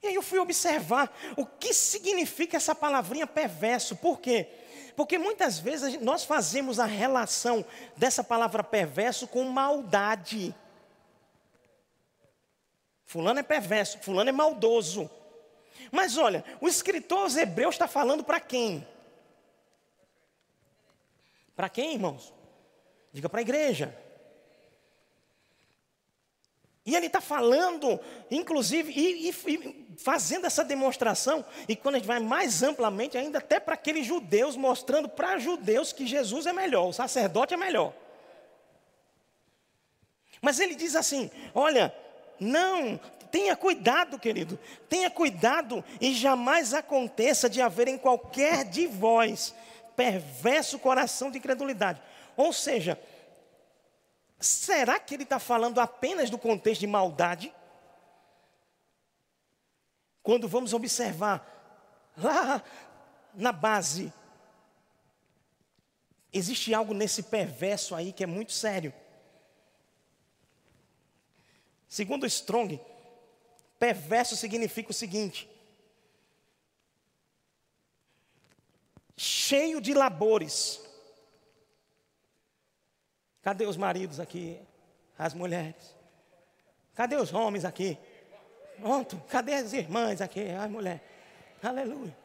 E 0.02 0.08
aí 0.08 0.14
eu 0.14 0.22
fui 0.22 0.40
observar 0.40 1.16
o 1.36 1.46
que 1.46 1.72
significa 1.72 2.56
essa 2.56 2.74
palavrinha 2.74 3.26
perverso. 3.26 3.94
Por 3.94 4.18
quê? 4.18 4.48
Porque 4.96 5.16
muitas 5.16 5.58
vezes 5.60 6.00
nós 6.00 6.24
fazemos 6.24 6.80
a 6.80 6.84
relação 6.84 7.64
dessa 7.96 8.24
palavra 8.24 8.64
perverso 8.64 9.28
com 9.28 9.44
maldade. 9.44 10.54
Fulano 13.12 13.40
é 13.40 13.42
perverso, 13.42 13.98
fulano 13.98 14.30
é 14.30 14.32
maldoso. 14.32 15.10
Mas 15.90 16.16
olha, 16.16 16.42
o 16.62 16.66
escritor 16.66 17.18
aos 17.18 17.36
Hebreus 17.36 17.74
está 17.74 17.86
falando 17.86 18.24
para 18.24 18.40
quem? 18.40 18.88
Para 21.54 21.68
quem, 21.68 21.92
irmãos? 21.92 22.32
Diga 23.12 23.28
para 23.28 23.40
a 23.40 23.42
igreja. 23.42 23.94
E 26.86 26.96
ele 26.96 27.04
está 27.04 27.20
falando, 27.20 28.00
inclusive, 28.30 28.90
e, 28.90 29.28
e, 29.28 29.30
e, 29.30 29.96
fazendo 29.98 30.46
essa 30.46 30.64
demonstração, 30.64 31.44
e 31.68 31.76
quando 31.76 31.96
a 31.96 31.98
gente 31.98 32.08
vai 32.08 32.18
mais 32.18 32.62
amplamente, 32.62 33.18
ainda 33.18 33.40
até 33.40 33.60
para 33.60 33.74
aqueles 33.74 34.06
judeus, 34.06 34.56
mostrando 34.56 35.06
para 35.06 35.36
judeus 35.36 35.92
que 35.92 36.06
Jesus 36.06 36.46
é 36.46 36.52
melhor, 36.54 36.88
o 36.88 36.94
sacerdote 36.94 37.52
é 37.52 37.58
melhor. 37.58 37.92
Mas 40.40 40.58
ele 40.58 40.74
diz 40.74 40.96
assim: 40.96 41.30
olha, 41.54 41.94
não, 42.42 43.00
tenha 43.30 43.56
cuidado, 43.56 44.18
querido, 44.18 44.58
tenha 44.88 45.10
cuidado, 45.10 45.84
e 46.00 46.12
jamais 46.12 46.74
aconteça 46.74 47.48
de 47.48 47.60
haver 47.60 47.88
em 47.88 47.98
qualquer 47.98 48.64
de 48.64 48.86
vós 48.86 49.54
perverso 49.96 50.78
coração 50.78 51.30
de 51.30 51.38
incredulidade. 51.38 52.00
Ou 52.36 52.52
seja, 52.52 52.98
Será 54.42 54.98
que 54.98 55.14
ele 55.14 55.22
está 55.22 55.38
falando 55.38 55.80
apenas 55.80 56.28
do 56.28 56.36
contexto 56.36 56.80
de 56.80 56.86
maldade? 56.88 57.54
Quando 60.20 60.48
vamos 60.48 60.72
observar 60.72 61.46
lá 62.16 62.60
na 63.34 63.52
base, 63.52 64.12
existe 66.32 66.74
algo 66.74 66.92
nesse 66.92 67.22
perverso 67.22 67.94
aí 67.94 68.12
que 68.12 68.24
é 68.24 68.26
muito 68.26 68.50
sério. 68.50 68.92
Segundo 71.92 72.24
Strong, 72.24 72.80
perverso 73.78 74.34
significa 74.34 74.90
o 74.90 74.94
seguinte: 74.94 75.46
cheio 79.14 79.78
de 79.78 79.92
labores 79.92 80.80
Cadê 83.42 83.66
os 83.66 83.76
maridos 83.76 84.20
aqui? 84.20 84.58
As 85.18 85.34
mulheres? 85.34 85.94
Cadê 86.94 87.16
os 87.16 87.34
homens 87.34 87.64
aqui? 87.64 87.98
Pronto. 88.80 89.20
Cadê 89.28 89.54
as 89.54 89.72
irmãs 89.72 90.22
aqui? 90.22 90.48
As 90.48 90.70
mulheres. 90.70 91.02
Aleluia. 91.62 92.16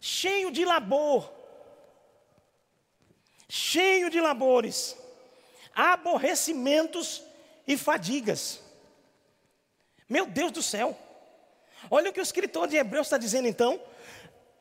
Cheio 0.00 0.50
de 0.50 0.64
labor. 0.64 1.30
Cheio 3.48 4.08
de 4.08 4.20
labores. 4.20 4.96
Aborrecimentos 5.74 7.22
e 7.66 7.76
fadigas. 7.76 8.60
Meu 10.08 10.26
Deus 10.26 10.50
do 10.52 10.62
céu. 10.62 10.98
Olha 11.90 12.10
o 12.10 12.12
que 12.12 12.20
o 12.20 12.22
escritor 12.22 12.66
de 12.66 12.76
Hebreus 12.76 13.06
está 13.06 13.16
dizendo 13.16 13.46
então. 13.48 13.80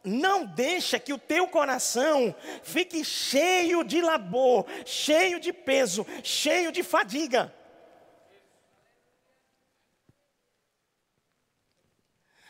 Não 0.03 0.45
deixa 0.45 0.97
que 0.97 1.11
o 1.11 1.17
teu 1.17 1.47
coração 1.47 2.33
fique 2.63 3.03
cheio 3.03 3.83
de 3.83 4.01
labor, 4.01 4.65
cheio 4.85 5.39
de 5.39 5.51
peso, 5.51 6.05
cheio 6.23 6.71
de 6.71 6.83
fadiga. 6.83 7.53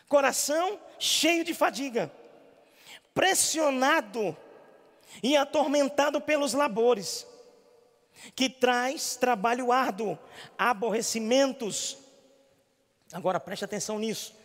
Coração 0.08 0.80
cheio 0.98 1.44
de 1.44 1.54
fadiga, 1.54 2.12
pressionado 3.14 4.36
e 5.22 5.38
atormentado 5.38 6.20
pelos 6.20 6.54
labores, 6.54 7.26
que 8.36 8.50
traz 8.50 9.16
trabalho 9.16 9.72
árduo, 9.72 10.18
aborrecimentos. 10.58 11.98
Agora 13.12 13.40
preste 13.40 13.66
atenção 13.66 14.00
nisso. 14.00 14.36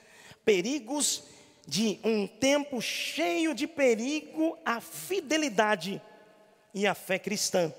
Perigos 0.44 1.24
de 1.66 1.98
um 2.04 2.26
tempo 2.26 2.80
cheio 2.80 3.54
de 3.54 3.66
perigo 3.66 4.58
à 4.64 4.80
fidelidade 4.80 6.00
e 6.72 6.86
à 6.86 6.94
fé 6.94 7.18
cristã. 7.18 7.72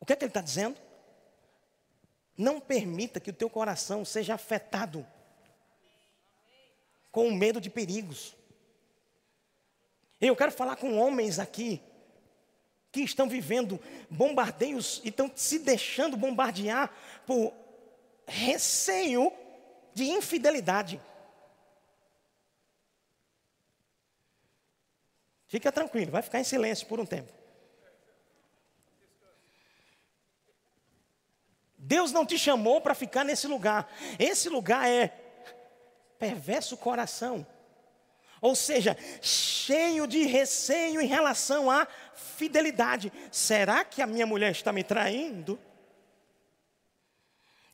O 0.00 0.06
que 0.06 0.12
é 0.12 0.16
que 0.16 0.24
ele 0.24 0.30
está 0.30 0.40
dizendo? 0.40 0.80
Não 2.36 2.60
permita 2.60 3.20
que 3.20 3.30
o 3.30 3.34
teu 3.34 3.48
coração 3.48 4.04
seja 4.04 4.34
afetado 4.34 5.06
com 7.12 7.28
o 7.28 7.34
medo 7.34 7.60
de 7.60 7.70
perigos. 7.70 8.34
Eu 10.20 10.34
quero 10.34 10.50
falar 10.50 10.76
com 10.76 10.98
homens 10.98 11.38
aqui 11.38 11.80
que 12.92 13.00
estão 13.00 13.26
vivendo 13.26 13.80
bombardeios 14.10 15.00
e 15.02 15.08
estão 15.08 15.32
se 15.34 15.58
deixando 15.58 16.14
bombardear 16.14 16.92
por 17.26 17.54
receio 18.26 19.32
de 19.94 20.04
infidelidade. 20.04 21.00
Fica 25.48 25.72
tranquilo, 25.72 26.10
vai 26.10 26.22
ficar 26.22 26.38
em 26.38 26.44
silêncio 26.44 26.86
por 26.86 27.00
um 27.00 27.06
tempo. 27.06 27.32
Deus 31.76 32.12
não 32.12 32.24
te 32.24 32.38
chamou 32.38 32.80
para 32.80 32.94
ficar 32.94 33.24
nesse 33.24 33.46
lugar. 33.46 33.90
Esse 34.18 34.48
lugar 34.48 34.88
é 34.88 35.08
perverso 36.18 36.76
coração. 36.76 37.46
Ou 38.40 38.56
seja, 38.56 38.96
cheio 39.20 40.06
de 40.06 40.24
receio 40.24 41.00
em 41.00 41.06
relação 41.06 41.70
à 41.70 41.86
fidelidade. 42.14 43.12
Será 43.30 43.84
que 43.84 44.02
a 44.02 44.06
minha 44.06 44.26
mulher 44.26 44.52
está 44.52 44.72
me 44.72 44.84
traindo? 44.84 45.58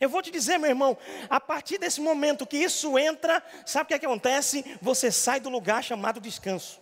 Eu 0.00 0.08
vou 0.08 0.22
te 0.22 0.30
dizer, 0.30 0.58
meu 0.58 0.70
irmão, 0.70 0.96
a 1.28 1.40
partir 1.40 1.76
desse 1.78 2.00
momento 2.00 2.46
que 2.46 2.56
isso 2.56 2.96
entra, 2.98 3.42
sabe 3.66 3.84
o 3.84 3.88
que, 3.88 3.94
é 3.94 3.98
que 3.98 4.06
acontece? 4.06 4.64
Você 4.80 5.10
sai 5.10 5.40
do 5.40 5.48
lugar 5.48 5.82
chamado 5.82 6.20
descanso. 6.20 6.80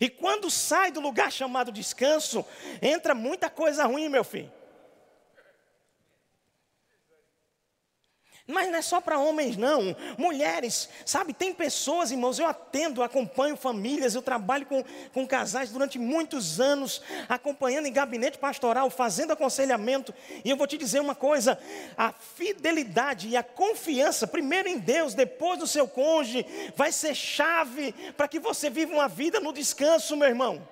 E 0.00 0.08
quando 0.08 0.50
sai 0.50 0.90
do 0.90 1.00
lugar 1.00 1.30
chamado 1.30 1.70
descanso, 1.70 2.44
entra 2.82 3.14
muita 3.14 3.48
coisa 3.48 3.84
ruim, 3.84 4.08
meu 4.08 4.24
filho. 4.24 4.52
Mas 8.48 8.68
não 8.68 8.78
é 8.78 8.82
só 8.82 9.00
para 9.00 9.18
homens, 9.18 9.56
não. 9.56 9.96
Mulheres, 10.16 10.88
sabe, 11.04 11.32
tem 11.32 11.52
pessoas, 11.52 12.12
irmãos, 12.12 12.38
eu 12.38 12.46
atendo, 12.46 13.02
acompanho 13.02 13.56
famílias, 13.56 14.14
eu 14.14 14.22
trabalho 14.22 14.64
com, 14.66 14.84
com 15.12 15.26
casais 15.26 15.70
durante 15.70 15.98
muitos 15.98 16.60
anos, 16.60 17.02
acompanhando 17.28 17.86
em 17.86 17.92
gabinete 17.92 18.38
pastoral, 18.38 18.88
fazendo 18.88 19.32
aconselhamento. 19.32 20.14
E 20.44 20.50
eu 20.50 20.56
vou 20.56 20.68
te 20.68 20.78
dizer 20.78 21.00
uma 21.00 21.14
coisa: 21.14 21.58
a 21.98 22.12
fidelidade 22.12 23.26
e 23.26 23.36
a 23.36 23.42
confiança, 23.42 24.28
primeiro 24.28 24.68
em 24.68 24.78
Deus, 24.78 25.12
depois 25.12 25.58
no 25.58 25.66
seu 25.66 25.88
cônjuge, 25.88 26.46
vai 26.76 26.92
ser 26.92 27.16
chave 27.16 27.92
para 28.16 28.28
que 28.28 28.38
você 28.38 28.70
viva 28.70 28.92
uma 28.92 29.08
vida 29.08 29.40
no 29.40 29.52
descanso, 29.52 30.16
meu 30.16 30.28
irmão. 30.28 30.66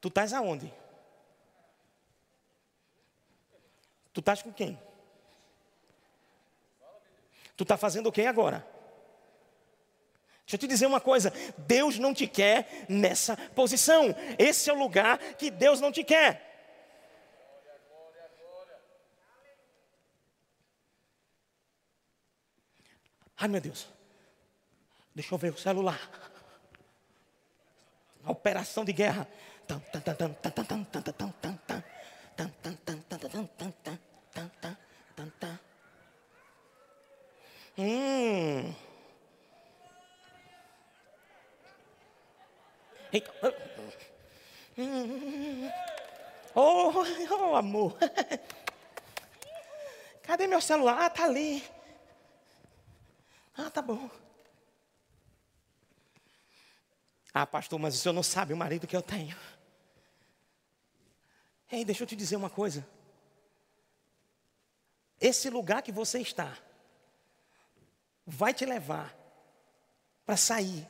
Tu 0.00 0.08
estás 0.08 0.32
aonde? 0.32 0.72
Tu 4.18 4.20
estás 4.20 4.42
com 4.42 4.52
quem? 4.52 4.76
Tu 7.56 7.62
está 7.62 7.76
fazendo 7.76 8.08
o 8.08 8.12
que 8.12 8.22
agora? 8.22 8.66
Deixa 10.40 10.56
eu 10.56 10.58
te 10.58 10.66
dizer 10.66 10.86
uma 10.86 11.00
coisa: 11.00 11.32
Deus 11.56 12.00
não 12.00 12.12
te 12.12 12.26
quer 12.26 12.84
nessa 12.88 13.36
posição. 13.36 14.12
Esse 14.36 14.70
é 14.70 14.72
o 14.72 14.76
lugar 14.76 15.18
que 15.34 15.52
Deus 15.52 15.80
não 15.80 15.92
te 15.92 16.02
quer. 16.02 16.44
Ai 23.36 23.46
meu 23.46 23.60
Deus, 23.60 23.88
deixa 25.14 25.32
eu 25.32 25.38
ver 25.38 25.52
o 25.52 25.56
celular. 25.56 26.10
Operação 28.26 28.84
de 28.84 28.92
guerra. 28.92 29.28
Tan, 29.64 29.78
tan, 29.78 30.00
tan, 30.00 30.14
tan, 30.16 30.32
tan, 30.32 30.50
tan, 30.50 30.64
tan, 30.64 31.02
tan, 31.02 31.12
tan, 31.12 31.56
tan. 31.68 31.84
Tan, 32.38 32.50
tan, 32.62 32.76
tan, 32.84 33.00
tan, 33.02 33.18
tan, 33.18 33.72
tan, 33.72 33.98
tan 34.38 34.50
tan, 34.60 34.76
tan, 35.16 35.30
tan. 35.40 35.58
Hum. 37.78 38.74
Eita. 43.12 43.54
Hum. 44.76 45.70
Oh, 46.54 47.04
oh, 47.30 47.56
amor. 47.56 47.96
Cadê 50.22 50.46
meu 50.46 50.60
celular? 50.60 51.06
Ah, 51.06 51.10
tá 51.10 51.24
ali. 51.24 51.64
Ah, 53.56 53.70
tá 53.70 53.82
bom. 53.82 54.08
Ah, 57.34 57.46
pastor, 57.46 57.78
mas 57.78 57.94
o 57.94 57.98
senhor 57.98 58.12
não 58.12 58.22
sabe 58.22 58.52
o 58.52 58.56
marido 58.56 58.86
que 58.86 58.96
eu 58.96 59.02
tenho. 59.02 59.36
Ei, 61.70 61.84
deixa 61.84 62.02
eu 62.02 62.06
te 62.06 62.16
dizer 62.16 62.36
uma 62.36 62.50
coisa. 62.50 62.86
Esse 65.20 65.50
lugar 65.50 65.82
que 65.82 65.92
você 65.92 66.20
está 66.20 66.56
vai 68.26 68.52
te 68.54 68.64
levar 68.64 69.16
para 70.24 70.36
sair. 70.36 70.86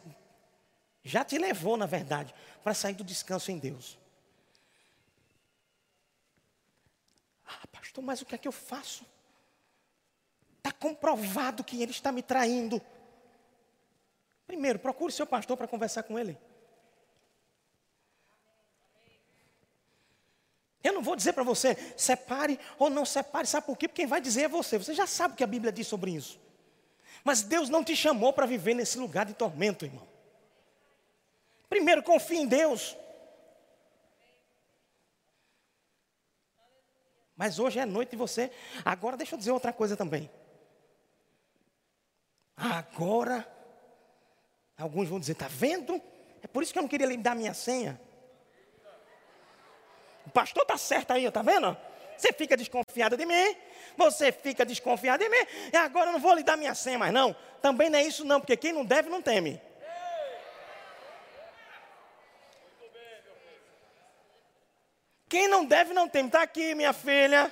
Já 1.03 1.25
te 1.25 1.39
levou, 1.39 1.77
na 1.77 1.87
verdade, 1.87 2.35
para 2.63 2.75
sair 2.75 2.95
do 2.95 3.05
descanso 3.05 3.51
em 3.51 3.59
Deus. 3.59 3.99
Ah, 7.47 7.67
pastor, 7.73 8.05
mas 8.05 8.21
o 8.21 8.27
que 8.27 8.35
é 8.35 8.39
que 8.39 8.49
eu 8.49 8.53
faço? 8.53 9.07
Está 10.59 10.73
comprovado 10.73 11.65
que 11.65 11.81
ele 11.81 11.93
está 11.93 12.13
me 12.13 12.23
traindo. 12.23 12.83
Primeiro, 14.47 14.79
procure 14.79 15.13
seu 15.13 15.27
pastor 15.27 15.57
para 15.57 15.69
conversar 15.69 16.03
com 16.03 16.19
ele. 16.19 16.37
Eu 20.83 20.93
não 20.93 21.03
vou 21.03 21.17
dizer 21.17 21.33
para 21.33 21.43
você, 21.43 21.77
separe 21.97 22.59
ou 22.79 22.89
não 22.89 23.05
separe, 23.05 23.47
sabe 23.47 23.67
por 23.67 23.77
quê? 23.77 23.89
Porque 23.89 24.03
quem 24.03 24.07
vai 24.07 24.21
dizer 24.21 24.43
é 24.43 24.49
você. 24.49 24.79
Você 24.79 24.95
já 24.95 25.07
sabe 25.07 25.35
o 25.35 25.37
que 25.37 25.45
a 25.45 25.47
Bíblia 25.47 25.73
diz 25.73 25.87
sobre 25.87 26.13
isso. 26.13 26.41
Mas 27.25 27.43
Deus 27.43 27.69
não 27.69 27.83
te 27.83 27.97
chamou 27.97 28.33
para 28.33 28.47
viver 28.47 28.75
nesse 28.75 28.99
lugar 28.99 29.27
de 29.27 29.35
tormento, 29.35 29.85
irmão. 29.85 30.07
Primeiro, 31.69 32.03
confie 32.03 32.39
em 32.39 32.47
Deus. 32.47 32.97
Mas 37.37 37.59
hoje 37.59 37.79
é 37.79 37.85
noite 37.85 38.11
de 38.11 38.17
você. 38.17 38.51
Agora, 38.85 39.17
deixa 39.17 39.35
eu 39.35 39.39
dizer 39.39 39.53
outra 39.53 39.73
coisa 39.73 39.97
também. 39.97 40.31
Agora, 42.57 43.47
alguns 44.77 45.09
vão 45.09 45.21
dizer: 45.21 45.33
está 45.33 45.49
vendo? 45.49 46.01
É 46.43 46.47
por 46.47 46.63
isso 46.63 46.73
que 46.73 46.79
eu 46.79 46.83
não 46.83 46.89
queria 46.89 47.07
lhe 47.07 47.17
dar 47.17 47.37
minha 47.37 47.55
senha. 47.55 48.01
O 50.29 50.31
pastor 50.31 50.63
está 50.63 50.77
certo 50.77 51.11
aí, 51.13 51.25
está 51.25 51.41
vendo? 51.41 51.75
Você 52.15 52.35
fica 52.35 52.55
desconfiado 52.55 53.17
de 53.17 53.25
mim, 53.25 53.57
você 53.97 54.31
fica 54.31 54.63
desconfiado 54.63 55.25
de 55.25 55.31
mim, 55.31 55.47
e 55.73 55.77
agora 55.77 56.11
eu 56.11 56.13
não 56.13 56.21
vou 56.21 56.35
lhe 56.35 56.43
dar 56.43 56.55
minha 56.55 56.75
senha 56.75 56.99
mais 56.99 57.15
não. 57.15 57.35
Também 57.63 57.89
não 57.89 57.99
é 57.99 58.03
isso 58.03 58.27
não, 58.27 58.39
porque 58.39 58.55
quem 58.55 58.71
não 58.71 58.85
deve 58.85 59.09
não 59.09 59.23
teme. 59.23 59.59
Quem 65.31 65.49
não 65.49 65.65
deve 65.65 65.95
não 65.95 66.07
teme. 66.09 66.29
Está 66.29 66.43
aqui, 66.43 66.75
minha 66.75 66.93
filha. 66.93 67.51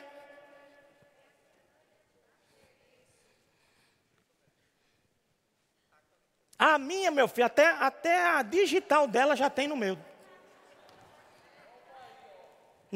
A 6.59 6.79
minha, 6.79 7.11
meu 7.11 7.27
filho, 7.27 7.47
até, 7.47 7.69
até 7.69 8.23
a 8.23 8.43
digital 8.43 9.07
dela 9.07 9.35
já 9.35 9.49
tem 9.49 9.67
no 9.67 9.77
meu. 9.77 9.99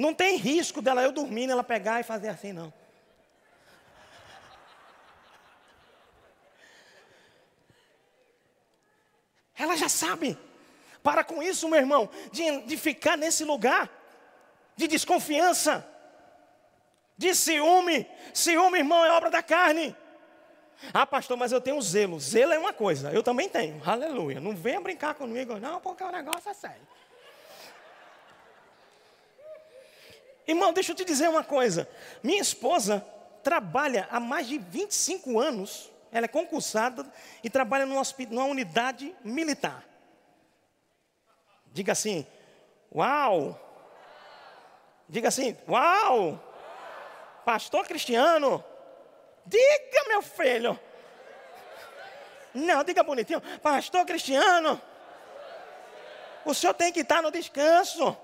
Não 0.00 0.14
tem 0.14 0.36
risco 0.36 0.80
dela 0.80 1.02
eu 1.02 1.12
dormindo, 1.12 1.50
ela 1.50 1.62
pegar 1.62 2.00
e 2.00 2.02
fazer 2.02 2.28
assim, 2.28 2.54
não. 2.54 2.72
Ela 9.54 9.76
já 9.76 9.90
sabe. 9.90 10.38
Para 11.02 11.22
com 11.22 11.42
isso, 11.42 11.68
meu 11.68 11.78
irmão, 11.78 12.08
de, 12.32 12.62
de 12.62 12.76
ficar 12.78 13.16
nesse 13.16 13.44
lugar 13.44 13.90
de 14.74 14.88
desconfiança, 14.88 15.86
de 17.16 17.34
ciúme. 17.34 18.06
Ciúme, 18.32 18.78
irmão, 18.78 19.04
é 19.04 19.10
obra 19.12 19.30
da 19.30 19.42
carne. 19.42 19.94
Ah, 20.94 21.06
pastor, 21.06 21.36
mas 21.36 21.52
eu 21.52 21.60
tenho 21.60 21.80
zelo. 21.82 22.18
Zelo 22.18 22.54
é 22.54 22.58
uma 22.58 22.72
coisa, 22.72 23.12
eu 23.12 23.22
também 23.22 23.50
tenho. 23.50 23.82
Aleluia. 23.84 24.40
Não 24.40 24.56
venha 24.56 24.80
brincar 24.80 25.14
comigo, 25.14 25.58
não, 25.58 25.78
porque 25.78 26.02
o 26.02 26.10
negócio 26.10 26.50
é 26.50 26.54
sério. 26.54 26.88
Irmão, 30.46 30.72
deixa 30.72 30.92
eu 30.92 30.96
te 30.96 31.04
dizer 31.04 31.28
uma 31.28 31.44
coisa. 31.44 31.88
Minha 32.22 32.40
esposa 32.40 33.04
trabalha 33.42 34.08
há 34.10 34.18
mais 34.18 34.46
de 34.46 34.58
25 34.58 35.38
anos. 35.38 35.90
Ela 36.12 36.24
é 36.24 36.28
concursada 36.28 37.10
e 37.42 37.48
trabalha 37.48 37.86
numa, 37.86 38.02
numa 38.30 38.44
unidade 38.44 39.14
militar. 39.24 39.84
Diga 41.66 41.92
assim: 41.92 42.26
Uau! 42.92 43.58
Diga 45.08 45.28
assim: 45.28 45.56
Uau! 45.68 46.40
Pastor 47.44 47.86
Cristiano, 47.86 48.62
diga, 49.46 50.08
meu 50.08 50.22
filho. 50.22 50.78
Não, 52.52 52.82
diga 52.82 53.02
bonitinho. 53.02 53.40
Pastor 53.62 54.04
Cristiano, 54.04 54.80
o 56.44 56.52
senhor 56.52 56.74
tem 56.74 56.92
que 56.92 57.00
estar 57.00 57.22
no 57.22 57.30
descanso. 57.30 58.16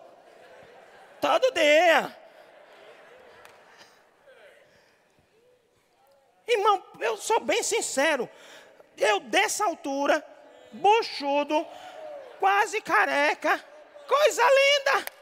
Todo 1.21 1.53
dia. 1.53 2.17
Irmão, 6.47 6.83
eu 7.01 7.17
sou 7.17 7.41
bem 7.41 7.63
sincero. 7.63 8.29
Eu 8.97 9.21
dessa 9.21 9.65
altura, 9.65 10.25
buchudo, 10.73 11.67
quase 12.39 12.81
careca, 12.81 13.63
coisa 14.07 14.43
linda. 14.43 15.13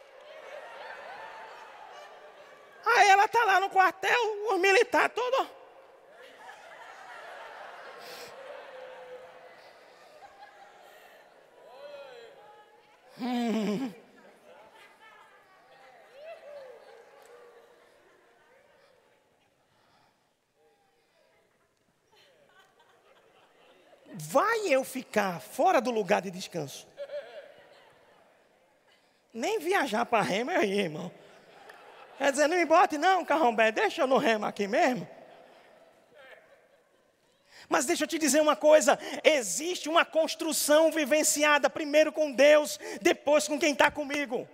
Aí 2.87 3.09
ela 3.09 3.25
está 3.25 3.45
lá 3.45 3.61
no 3.61 3.71
quartel, 3.71 4.21
o 4.51 4.59
militar 4.59 5.09
todo. 5.11 5.51
Hum. 13.21 14.04
Vai 24.35 24.67
eu 24.67 24.83
ficar 24.83 25.41
fora 25.41 25.81
do 25.81 25.93
lugar 25.93 26.21
de 26.21 26.29
descanso? 26.29 26.89
Nem 29.33 29.61
viajar 29.61 30.05
para 30.05 30.25
Rema 30.25 30.55
eu 30.55 30.63
irmão. 30.65 31.13
Quer 32.19 32.33
dizer, 32.33 32.49
não 32.49 32.57
me 32.57 32.65
bote 32.65 32.99
não, 32.99 33.25
carrombé, 33.25 33.71
deixa 33.71 34.03
eu 34.03 34.09
no 34.09 34.19
remo 34.19 34.45
aqui 34.45 34.67
mesmo. 34.67 35.09
Mas 37.69 37.87
deixa 37.87 38.03
eu 38.03 38.09
te 38.09 38.19
dizer 38.19 38.41
uma 38.41 38.57
coisa: 38.57 38.99
existe 39.23 39.89
uma 39.89 40.05
construção 40.05 40.91
vivenciada 40.91 41.71
primeiro 41.71 42.11
com 42.11 42.33
Deus, 42.33 42.77
depois 43.01 43.47
com 43.47 43.57
quem 43.57 43.73
está 43.73 43.89
comigo. 43.89 44.49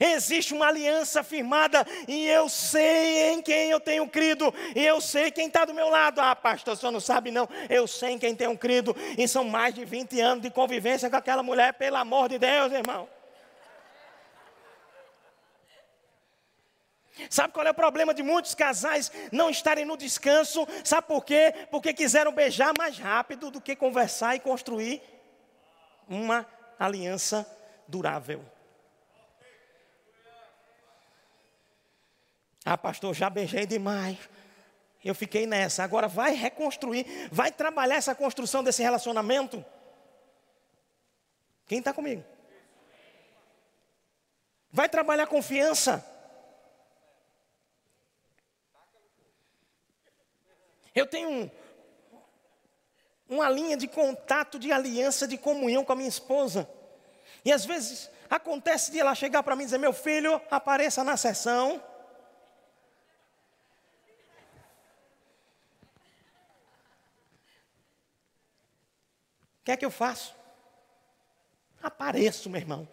Existe 0.00 0.54
uma 0.54 0.68
aliança 0.68 1.22
firmada 1.22 1.86
e 2.06 2.26
eu 2.26 2.48
sei 2.48 3.30
em 3.30 3.42
quem 3.42 3.70
eu 3.70 3.80
tenho 3.80 4.08
crido, 4.08 4.52
e 4.74 4.84
eu 4.84 5.00
sei 5.00 5.30
quem 5.30 5.48
está 5.48 5.64
do 5.64 5.74
meu 5.74 5.88
lado. 5.88 6.20
Ah, 6.20 6.34
pastor, 6.34 6.74
o 6.74 6.76
senhor 6.76 6.92
não 6.92 7.00
sabe 7.00 7.30
não. 7.30 7.48
Eu 7.68 7.86
sei 7.86 8.10
em 8.10 8.18
quem 8.18 8.34
tenho 8.34 8.56
crido, 8.56 8.96
e 9.16 9.26
são 9.26 9.44
mais 9.44 9.74
de 9.74 9.84
20 9.84 10.20
anos 10.20 10.42
de 10.42 10.50
convivência 10.50 11.10
com 11.10 11.16
aquela 11.16 11.42
mulher, 11.42 11.74
pelo 11.74 11.96
amor 11.96 12.28
de 12.28 12.38
Deus, 12.38 12.72
irmão. 12.72 13.08
Sabe 17.30 17.52
qual 17.54 17.66
é 17.66 17.70
o 17.70 17.74
problema 17.74 18.12
de 18.12 18.22
muitos 18.22 18.54
casais 18.54 19.10
não 19.32 19.48
estarem 19.48 19.84
no 19.84 19.96
descanso? 19.96 20.66
Sabe 20.84 21.06
por 21.06 21.24
quê? 21.24 21.54
Porque 21.70 21.94
quiseram 21.94 22.30
beijar 22.30 22.74
mais 22.76 22.98
rápido 22.98 23.50
do 23.50 23.60
que 23.60 23.74
conversar 23.74 24.36
e 24.36 24.40
construir 24.40 25.02
uma 26.08 26.46
aliança 26.78 27.46
durável. 27.88 28.44
Ah, 32.68 32.76
pastor, 32.76 33.14
já 33.14 33.30
beijei 33.30 33.64
demais. 33.64 34.18
Eu 35.04 35.14
fiquei 35.14 35.46
nessa. 35.46 35.84
Agora 35.84 36.08
vai 36.08 36.34
reconstruir, 36.34 37.06
vai 37.30 37.52
trabalhar 37.52 37.94
essa 37.94 38.12
construção 38.12 38.64
desse 38.64 38.82
relacionamento. 38.82 39.64
Quem 41.64 41.78
está 41.78 41.92
comigo? 41.92 42.24
Vai 44.68 44.88
trabalhar 44.88 45.28
confiança. 45.28 46.04
Eu 50.92 51.06
tenho 51.06 51.30
um, 51.30 51.50
uma 53.28 53.48
linha 53.48 53.76
de 53.76 53.86
contato, 53.86 54.58
de 54.58 54.72
aliança, 54.72 55.28
de 55.28 55.38
comunhão 55.38 55.84
com 55.84 55.92
a 55.92 55.96
minha 55.96 56.08
esposa. 56.08 56.68
E 57.44 57.52
às 57.52 57.64
vezes 57.64 58.10
acontece 58.28 58.90
de 58.90 58.98
ela 58.98 59.14
chegar 59.14 59.44
para 59.44 59.54
mim 59.54 59.62
e 59.62 59.66
dizer: 59.66 59.78
Meu 59.78 59.92
filho, 59.92 60.42
apareça 60.50 61.04
na 61.04 61.16
sessão. 61.16 61.80
Que 69.66 69.72
é 69.72 69.76
que 69.76 69.84
eu 69.84 69.90
faço? 69.90 70.32
Apareço, 71.82 72.48
meu 72.48 72.60
irmão. 72.60 72.88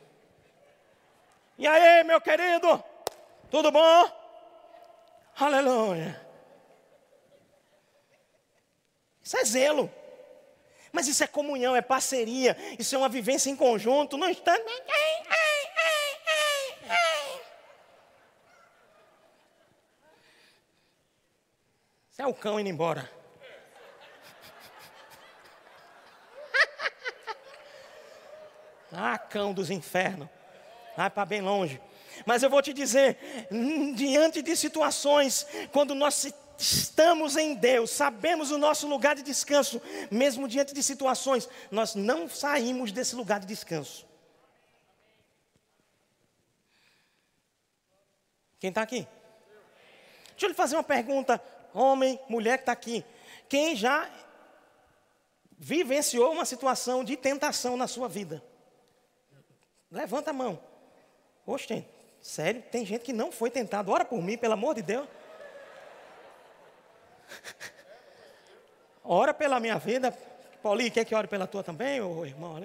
E 1.55 1.67
aí, 1.67 2.03
meu 2.03 2.19
querido? 2.19 2.83
Tudo 3.51 3.71
bom? 3.71 4.11
Aleluia. 5.37 6.19
Isso 9.21 9.37
é 9.37 9.45
zelo. 9.45 9.93
Mas 10.91 11.07
isso 11.07 11.23
é 11.23 11.27
comunhão, 11.27 11.75
é 11.75 11.81
parceria, 11.81 12.57
isso 12.79 12.95
é 12.95 12.97
uma 12.97 13.09
vivência 13.09 13.51
em 13.51 13.55
conjunto, 13.55 14.17
não 14.17 14.29
está. 14.29 14.57
Isso 22.11 22.21
é 22.21 22.25
o 22.25 22.33
cão 22.33 22.59
indo 22.59 22.69
embora. 22.69 23.22
Ah, 28.93 29.17
cão 29.17 29.53
dos 29.53 29.69
infernos. 29.69 30.29
Vai 30.95 31.09
para 31.09 31.25
bem 31.25 31.41
longe. 31.41 31.81
Mas 32.25 32.43
eu 32.43 32.49
vou 32.49 32.61
te 32.61 32.71
dizer, 32.71 33.47
hum, 33.51 33.93
diante 33.93 34.41
de 34.41 34.55
situações, 34.55 35.47
quando 35.71 35.95
nós 35.95 36.31
estamos 36.57 37.35
em 37.35 37.55
Deus, 37.55 37.89
sabemos 37.89 38.51
o 38.51 38.57
nosso 38.57 38.87
lugar 38.87 39.15
de 39.15 39.23
descanso, 39.23 39.81
mesmo 40.11 40.47
diante 40.47 40.73
de 40.73 40.83
situações, 40.83 41.49
nós 41.71 41.95
não 41.95 42.29
saímos 42.29 42.91
desse 42.91 43.15
lugar 43.15 43.39
de 43.39 43.47
descanso. 43.47 44.05
Quem 48.59 48.69
está 48.69 48.83
aqui? 48.83 49.07
Deixa 50.29 50.45
eu 50.45 50.49
lhe 50.49 50.55
fazer 50.55 50.75
uma 50.75 50.83
pergunta, 50.83 51.41
homem, 51.73 52.19
mulher 52.29 52.57
que 52.57 52.61
está 52.61 52.71
aqui. 52.71 53.03
Quem 53.49 53.75
já 53.75 54.09
vivenciou 55.57 56.31
uma 56.31 56.45
situação 56.45 57.03
de 57.03 57.17
tentação 57.17 57.75
na 57.75 57.87
sua 57.87 58.07
vida? 58.07 58.43
Levanta 59.93 60.31
a 60.31 60.33
mão. 60.33 60.59
Oxe, 61.45 61.85
sério, 62.19 62.63
tem 62.71 62.83
gente 62.83 63.03
que 63.03 63.13
não 63.13 63.31
foi 63.31 63.51
tentado. 63.51 63.91
Ora 63.91 64.03
por 64.03 64.19
mim, 64.19 64.35
pelo 64.35 64.53
amor 64.53 64.73
de 64.73 64.81
Deus. 64.81 65.07
Ora 69.05 69.35
pela 69.35 69.59
minha 69.59 69.77
vida. 69.77 70.11
Paulinho, 70.63 70.91
quer 70.91 71.05
que 71.05 71.13
ore 71.13 71.27
pela 71.27 71.45
tua 71.45 71.61
também, 71.61 72.01
ô 72.01 72.25
irmão? 72.25 72.55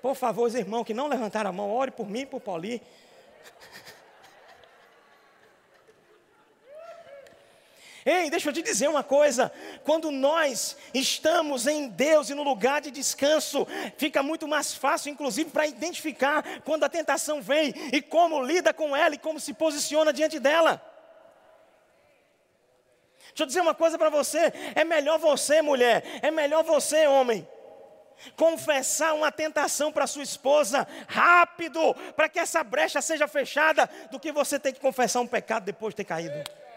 Por 0.00 0.14
favor, 0.14 0.46
os 0.46 0.54
irmãos 0.54 0.84
que 0.84 0.94
não 0.94 1.08
levantaram 1.08 1.50
a 1.50 1.52
mão, 1.52 1.68
ore 1.68 1.90
por 1.90 2.08
mim 2.08 2.26
por 2.26 2.40
Paulinho. 2.40 2.80
Ei, 8.10 8.30
deixa 8.30 8.48
eu 8.48 8.54
te 8.54 8.62
dizer 8.62 8.88
uma 8.88 9.04
coisa: 9.04 9.52
quando 9.84 10.10
nós 10.10 10.78
estamos 10.94 11.66
em 11.66 11.88
Deus 11.88 12.30
e 12.30 12.34
no 12.34 12.42
lugar 12.42 12.80
de 12.80 12.90
descanso, 12.90 13.66
fica 13.98 14.22
muito 14.22 14.48
mais 14.48 14.72
fácil, 14.72 15.10
inclusive, 15.10 15.50
para 15.50 15.66
identificar 15.66 16.42
quando 16.64 16.84
a 16.84 16.88
tentação 16.88 17.42
vem 17.42 17.74
e 17.92 18.00
como 18.00 18.42
lida 18.42 18.72
com 18.72 18.96
ela 18.96 19.14
e 19.14 19.18
como 19.18 19.38
se 19.38 19.52
posiciona 19.52 20.10
diante 20.10 20.38
dela. 20.38 20.80
Deixa 23.28 23.42
eu 23.42 23.46
dizer 23.46 23.60
uma 23.60 23.74
coisa 23.74 23.98
para 23.98 24.08
você: 24.08 24.54
é 24.74 24.84
melhor 24.84 25.18
você, 25.18 25.60
mulher, 25.60 26.02
é 26.22 26.30
melhor 26.30 26.64
você, 26.64 27.06
homem, 27.06 27.46
confessar 28.36 29.12
uma 29.12 29.30
tentação 29.30 29.92
para 29.92 30.06
sua 30.06 30.22
esposa 30.22 30.88
rápido, 31.06 31.94
para 32.16 32.26
que 32.26 32.38
essa 32.38 32.64
brecha 32.64 33.02
seja 33.02 33.28
fechada, 33.28 33.86
do 34.10 34.18
que 34.18 34.32
você 34.32 34.58
ter 34.58 34.72
que 34.72 34.80
confessar 34.80 35.20
um 35.20 35.26
pecado 35.26 35.64
depois 35.64 35.92
de 35.92 35.96
ter 35.96 36.04
caído. 36.04 36.67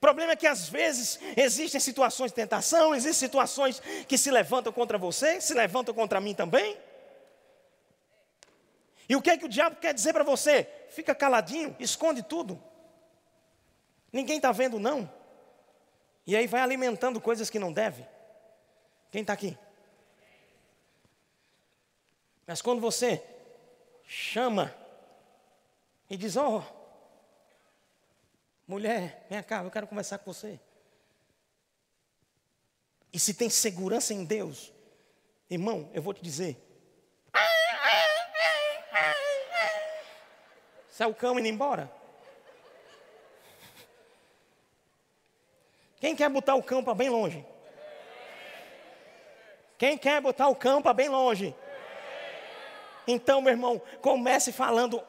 Problema 0.00 0.32
é 0.32 0.36
que 0.36 0.46
às 0.46 0.68
vezes 0.68 1.18
existem 1.36 1.80
situações 1.80 2.30
de 2.30 2.36
tentação, 2.36 2.94
existem 2.94 3.28
situações 3.28 3.80
que 4.08 4.18
se 4.18 4.30
levantam 4.30 4.72
contra 4.72 4.98
você, 4.98 5.40
se 5.40 5.54
levantam 5.54 5.94
contra 5.94 6.20
mim 6.20 6.34
também. 6.34 6.76
E 9.08 9.14
o 9.16 9.22
que 9.22 9.30
é 9.30 9.36
que 9.36 9.44
o 9.44 9.48
diabo 9.48 9.76
quer 9.76 9.94
dizer 9.94 10.12
para 10.12 10.24
você? 10.24 10.68
Fica 10.90 11.14
caladinho, 11.14 11.76
esconde 11.78 12.22
tudo. 12.22 12.60
Ninguém 14.12 14.36
está 14.36 14.52
vendo, 14.52 14.78
não. 14.78 15.10
E 16.26 16.36
aí 16.36 16.46
vai 16.46 16.60
alimentando 16.60 17.20
coisas 17.20 17.50
que 17.50 17.58
não 17.58 17.72
deve. 17.72 18.06
Quem 19.10 19.20
está 19.20 19.32
aqui? 19.32 19.58
Mas 22.46 22.62
quando 22.62 22.80
você 22.80 23.22
chama 24.06 24.74
e 26.08 26.16
diz: 26.16 26.36
oh, 26.36 26.62
mulher, 28.66 29.26
vem 29.28 29.42
cá, 29.42 29.62
eu 29.62 29.70
quero 29.70 29.86
conversar 29.86 30.18
com 30.18 30.32
você. 30.32 30.60
E 33.12 33.18
se 33.18 33.34
tem 33.34 33.48
segurança 33.48 34.12
em 34.12 34.24
Deus, 34.24 34.72
irmão, 35.48 35.90
eu 35.94 36.02
vou 36.02 36.12
te 36.12 36.22
dizer. 36.22 36.60
Sai 40.88 41.08
o 41.08 41.14
cão 41.14 41.38
indo 41.38 41.48
embora. 41.48 41.90
Quem 46.00 46.14
quer 46.14 46.28
botar 46.28 46.54
o 46.54 46.62
cão 46.62 46.84
para 46.84 46.94
bem 46.94 47.08
longe? 47.08 47.44
Quem 49.78 49.98
quer 49.98 50.20
botar 50.20 50.48
o 50.48 50.56
cão 50.56 50.82
para 50.82 50.92
bem 50.92 51.08
longe? 51.08 51.54
Então, 53.06 53.40
meu 53.40 53.52
irmão, 53.52 53.80
comece 54.00 54.52
falando, 54.52 55.02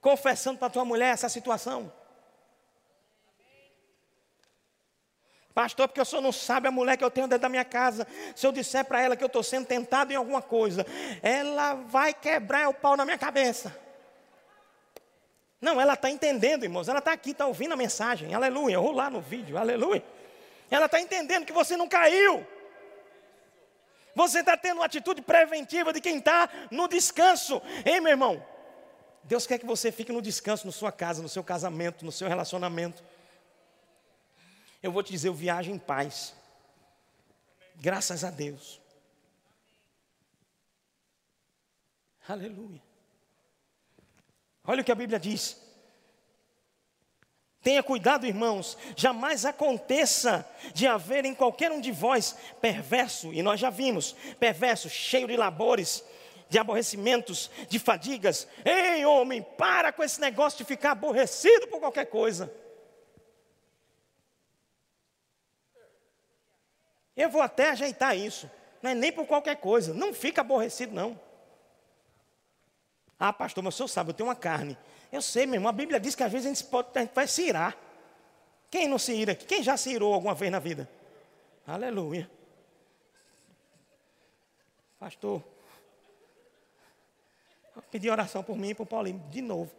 confessando 0.00 0.58
para 0.58 0.70
tua 0.70 0.84
mulher 0.84 1.12
essa 1.12 1.28
situação. 1.28 1.92
Pastor, 5.54 5.86
porque 5.86 6.00
o 6.00 6.04
senhor 6.04 6.20
não 6.20 6.32
sabe 6.32 6.66
a 6.66 6.70
mulher 6.72 6.96
que 6.96 7.04
eu 7.04 7.10
tenho 7.10 7.28
dentro 7.28 7.42
da 7.42 7.48
minha 7.48 7.64
casa. 7.64 8.06
Se 8.34 8.44
eu 8.44 8.50
disser 8.50 8.84
para 8.84 9.00
ela 9.00 9.16
que 9.16 9.22
eu 9.22 9.28
estou 9.28 9.42
sendo 9.42 9.66
tentado 9.66 10.12
em 10.12 10.16
alguma 10.16 10.42
coisa, 10.42 10.84
ela 11.22 11.74
vai 11.74 12.12
quebrar 12.12 12.68
o 12.68 12.74
pau 12.74 12.96
na 12.96 13.04
minha 13.04 13.16
cabeça. 13.16 13.74
Não, 15.60 15.80
ela 15.80 15.94
está 15.94 16.10
entendendo, 16.10 16.64
irmãos. 16.64 16.88
Ela 16.88 16.98
está 16.98 17.12
aqui, 17.12 17.30
está 17.30 17.46
ouvindo 17.46 17.72
a 17.72 17.76
mensagem. 17.76 18.34
Aleluia. 18.34 18.80
Ou 18.80 18.90
lá 18.90 19.08
no 19.08 19.20
vídeo, 19.20 19.56
aleluia. 19.56 20.04
Ela 20.68 20.86
está 20.86 21.00
entendendo 21.00 21.46
que 21.46 21.52
você 21.52 21.76
não 21.76 21.88
caiu. 21.88 22.44
Você 24.16 24.40
está 24.40 24.56
tendo 24.56 24.78
uma 24.78 24.86
atitude 24.86 25.22
preventiva 25.22 25.92
de 25.92 26.00
quem 26.00 26.18
está 26.18 26.48
no 26.68 26.88
descanso. 26.88 27.62
Ei, 27.84 28.00
meu 28.00 28.10
irmão. 28.10 28.44
Deus 29.22 29.46
quer 29.46 29.58
que 29.58 29.66
você 29.66 29.92
fique 29.92 30.12
no 30.12 30.20
descanso, 30.20 30.66
na 30.66 30.72
sua 30.72 30.90
casa, 30.90 31.22
no 31.22 31.28
seu 31.28 31.44
casamento, 31.44 32.04
no 32.04 32.12
seu 32.12 32.28
relacionamento. 32.28 33.02
Eu 34.84 34.92
vou 34.92 35.02
te 35.02 35.12
dizer, 35.12 35.28
eu 35.28 35.34
viajo 35.34 35.70
em 35.70 35.78
paz. 35.78 36.34
Graças 37.76 38.22
a 38.22 38.30
Deus. 38.30 38.78
Aleluia. 42.28 42.82
Olha 44.62 44.82
o 44.82 44.84
que 44.84 44.92
a 44.92 44.94
Bíblia 44.94 45.18
diz. 45.18 45.58
Tenha 47.62 47.82
cuidado, 47.82 48.26
irmãos, 48.26 48.76
jamais 48.94 49.46
aconteça 49.46 50.46
de 50.74 50.86
haver 50.86 51.24
em 51.24 51.34
qualquer 51.34 51.72
um 51.72 51.80
de 51.80 51.90
vós 51.90 52.36
perverso, 52.60 53.32
e 53.32 53.42
nós 53.42 53.58
já 53.58 53.70
vimos, 53.70 54.14
perverso, 54.38 54.90
cheio 54.90 55.26
de 55.26 55.34
labores, 55.34 56.04
de 56.50 56.58
aborrecimentos, 56.58 57.50
de 57.70 57.78
fadigas. 57.78 58.46
Ei, 58.62 59.06
homem, 59.06 59.40
para 59.56 59.90
com 59.92 60.02
esse 60.02 60.20
negócio 60.20 60.58
de 60.58 60.64
ficar 60.66 60.90
aborrecido 60.90 61.68
por 61.68 61.80
qualquer 61.80 62.04
coisa. 62.04 62.52
Eu 67.16 67.30
vou 67.30 67.40
até 67.40 67.70
ajeitar 67.70 68.16
isso, 68.16 68.50
não 68.82 68.90
é 68.90 68.94
nem 68.94 69.12
por 69.12 69.26
qualquer 69.26 69.56
coisa, 69.56 69.94
não 69.94 70.12
fica 70.12 70.40
aborrecido, 70.40 70.94
não. 70.94 71.18
Ah, 73.18 73.32
pastor, 73.32 73.62
mas 73.62 73.74
o 73.74 73.76
senhor 73.76 73.88
sabe, 73.88 74.10
eu 74.10 74.14
tenho 74.14 74.28
uma 74.28 74.34
carne. 74.34 74.76
Eu 75.12 75.22
sei, 75.22 75.46
meu 75.46 75.54
irmão, 75.54 75.70
a 75.70 75.72
Bíblia 75.72 76.00
diz 76.00 76.14
que 76.14 76.22
às 76.22 76.32
vezes 76.32 76.46
a 76.46 76.52
gente, 76.52 76.64
pode, 76.64 76.88
a 76.94 77.00
gente 77.00 77.14
vai 77.14 77.26
se 77.26 77.42
irar. 77.42 77.76
Quem 78.70 78.88
não 78.88 78.98
se 78.98 79.14
ira? 79.14 79.34
Quem 79.34 79.62
já 79.62 79.76
se 79.76 79.90
irou 79.90 80.12
alguma 80.12 80.34
vez 80.34 80.50
na 80.50 80.58
vida? 80.58 80.90
Aleluia. 81.64 82.28
Pastor, 84.98 85.42
pedir 87.90 88.10
oração 88.10 88.42
por 88.42 88.56
mim 88.56 88.70
e 88.70 88.74
por 88.74 88.86
Paulinho, 88.86 89.22
de 89.30 89.40
novo. 89.40 89.72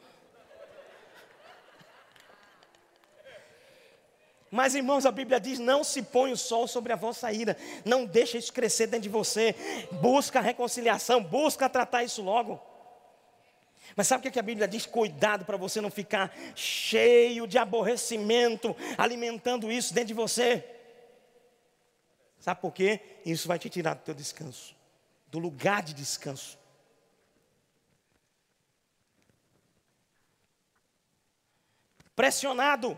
Mas, 4.55 4.73
irmãos, 4.73 5.05
a 5.05 5.11
Bíblia 5.11 5.37
diz: 5.37 5.59
não 5.59 5.83
se 5.83 6.01
põe 6.01 6.31
o 6.31 6.37
sol 6.37 6.65
sobre 6.65 6.93
a 6.93 6.95
vossa 6.95 7.29
ira, 7.29 7.57
não 7.83 8.05
deixa 8.05 8.37
isso 8.37 8.53
crescer 8.53 8.87
dentro 8.87 9.03
de 9.03 9.09
você. 9.09 9.53
Busca 10.01 10.39
a 10.39 10.41
reconciliação, 10.41 11.21
busca 11.21 11.67
tratar 11.67 12.05
isso 12.05 12.21
logo. 12.21 12.61
Mas 13.97 14.07
sabe 14.07 14.25
o 14.25 14.31
que 14.31 14.39
a 14.39 14.41
Bíblia 14.41 14.65
diz? 14.65 14.85
Cuidado 14.85 15.43
para 15.43 15.57
você 15.57 15.81
não 15.81 15.91
ficar 15.91 16.33
cheio 16.55 17.45
de 17.45 17.57
aborrecimento, 17.57 18.73
alimentando 18.97 19.69
isso 19.69 19.93
dentro 19.93 20.07
de 20.07 20.13
você. 20.13 20.63
Sabe 22.39 22.61
por 22.61 22.71
quê? 22.71 23.01
Isso 23.25 23.49
vai 23.49 23.59
te 23.59 23.69
tirar 23.69 23.95
do 23.95 24.03
teu 24.03 24.13
descanso, 24.13 24.73
do 25.27 25.37
lugar 25.37 25.83
de 25.83 25.93
descanso. 25.93 26.57
Pressionado. 32.15 32.97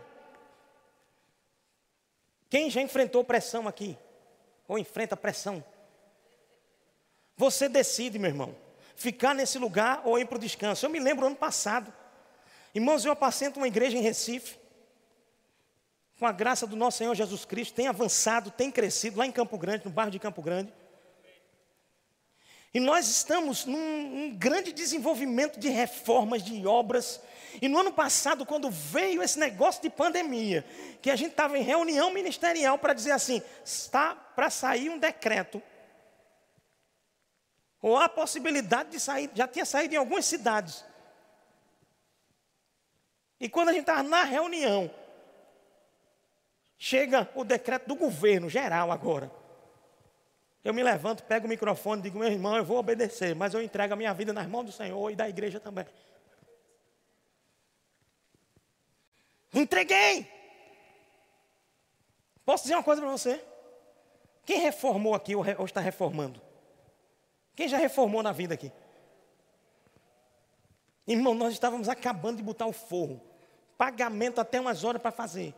Quem 2.48 2.70
já 2.70 2.80
enfrentou 2.80 3.24
pressão 3.24 3.68
aqui? 3.68 3.96
Ou 4.66 4.78
enfrenta 4.78 5.16
pressão? 5.16 5.62
Você 7.36 7.68
decide, 7.68 8.18
meu 8.18 8.30
irmão 8.30 8.54
ficar 8.98 9.32
nesse 9.32 9.58
lugar 9.58 10.02
ou 10.04 10.18
ir 10.18 10.26
para 10.26 10.36
o 10.36 10.40
descanso. 10.40 10.84
Eu 10.84 10.90
me 10.90 10.98
lembro 10.98 11.24
ano 11.24 11.36
passado, 11.36 11.94
irmãos, 12.74 13.04
eu 13.04 13.12
apacento 13.12 13.58
uma 13.58 13.68
igreja 13.68 13.96
em 13.96 14.02
Recife, 14.02 14.58
com 16.18 16.26
a 16.26 16.32
graça 16.32 16.66
do 16.66 16.74
nosso 16.74 16.98
Senhor 16.98 17.14
Jesus 17.14 17.44
Cristo, 17.44 17.74
tem 17.74 17.86
avançado, 17.86 18.50
tem 18.50 18.72
crescido 18.72 19.18
lá 19.18 19.24
em 19.24 19.30
Campo 19.30 19.56
Grande, 19.56 19.84
no 19.84 19.90
bairro 19.92 20.10
de 20.10 20.18
Campo 20.18 20.42
Grande. 20.42 20.72
E 22.72 22.80
nós 22.80 23.08
estamos 23.08 23.64
num, 23.64 24.08
num, 24.08 24.36
grande 24.36 24.72
desenvolvimento 24.72 25.58
de 25.58 25.68
reformas, 25.68 26.42
de 26.42 26.66
obras. 26.66 27.20
E 27.62 27.68
no 27.68 27.78
ano 27.78 27.92
passado, 27.92 28.44
quando 28.44 28.70
veio 28.70 29.22
esse 29.22 29.38
negócio 29.38 29.80
de 29.80 29.88
pandemia, 29.88 30.64
que 31.00 31.10
a 31.10 31.16
gente 31.16 31.30
estava 31.30 31.58
em 31.58 31.62
reunião 31.62 32.12
ministerial 32.12 32.78
para 32.78 32.92
dizer 32.92 33.12
assim: 33.12 33.42
está 33.64 34.14
para 34.14 34.50
sair 34.50 34.90
um 34.90 34.98
decreto 34.98 35.62
ou 37.80 37.96
há 37.96 38.08
possibilidade 38.08 38.90
de 38.90 39.00
sair, 39.00 39.30
já 39.34 39.46
tinha 39.46 39.64
saído 39.64 39.94
em 39.94 39.98
algumas 39.98 40.24
cidades. 40.24 40.84
E 43.40 43.48
quando 43.48 43.68
a 43.68 43.72
gente 43.72 43.82
estava 43.82 44.02
na 44.02 44.24
reunião, 44.24 44.90
chega 46.76 47.28
o 47.34 47.44
decreto 47.44 47.86
do 47.86 47.94
governo 47.94 48.48
geral 48.48 48.90
agora. 48.90 49.30
Eu 50.64 50.74
me 50.74 50.82
levanto, 50.82 51.22
pego 51.24 51.46
o 51.46 51.48
microfone 51.48 52.02
digo, 52.02 52.18
meu 52.18 52.28
irmão, 52.28 52.56
eu 52.56 52.64
vou 52.64 52.78
obedecer, 52.78 53.34
mas 53.34 53.54
eu 53.54 53.62
entrego 53.62 53.94
a 53.94 53.96
minha 53.96 54.12
vida 54.12 54.32
nas 54.32 54.46
mãos 54.46 54.64
do 54.64 54.72
Senhor 54.72 55.10
e 55.10 55.16
da 55.16 55.28
igreja 55.28 55.60
também. 55.60 55.86
Entreguei! 59.52 60.26
Posso 62.44 62.64
dizer 62.64 62.74
uma 62.74 62.82
coisa 62.82 63.00
para 63.00 63.10
você? 63.10 63.44
Quem 64.44 64.60
reformou 64.60 65.14
aqui 65.14 65.34
ou 65.36 65.64
está 65.64 65.80
reformando? 65.80 66.40
Quem 67.54 67.68
já 67.68 67.76
reformou 67.76 68.22
na 68.22 68.32
vida 68.32 68.54
aqui? 68.54 68.72
Irmão, 71.06 71.34
nós 71.34 71.52
estávamos 71.52 71.88
acabando 71.88 72.38
de 72.38 72.42
botar 72.42 72.66
o 72.66 72.72
forro. 72.72 73.20
Pagamento 73.76 74.40
até 74.40 74.60
umas 74.60 74.84
horas 74.84 75.00
para 75.00 75.10
fazer. 75.10 75.54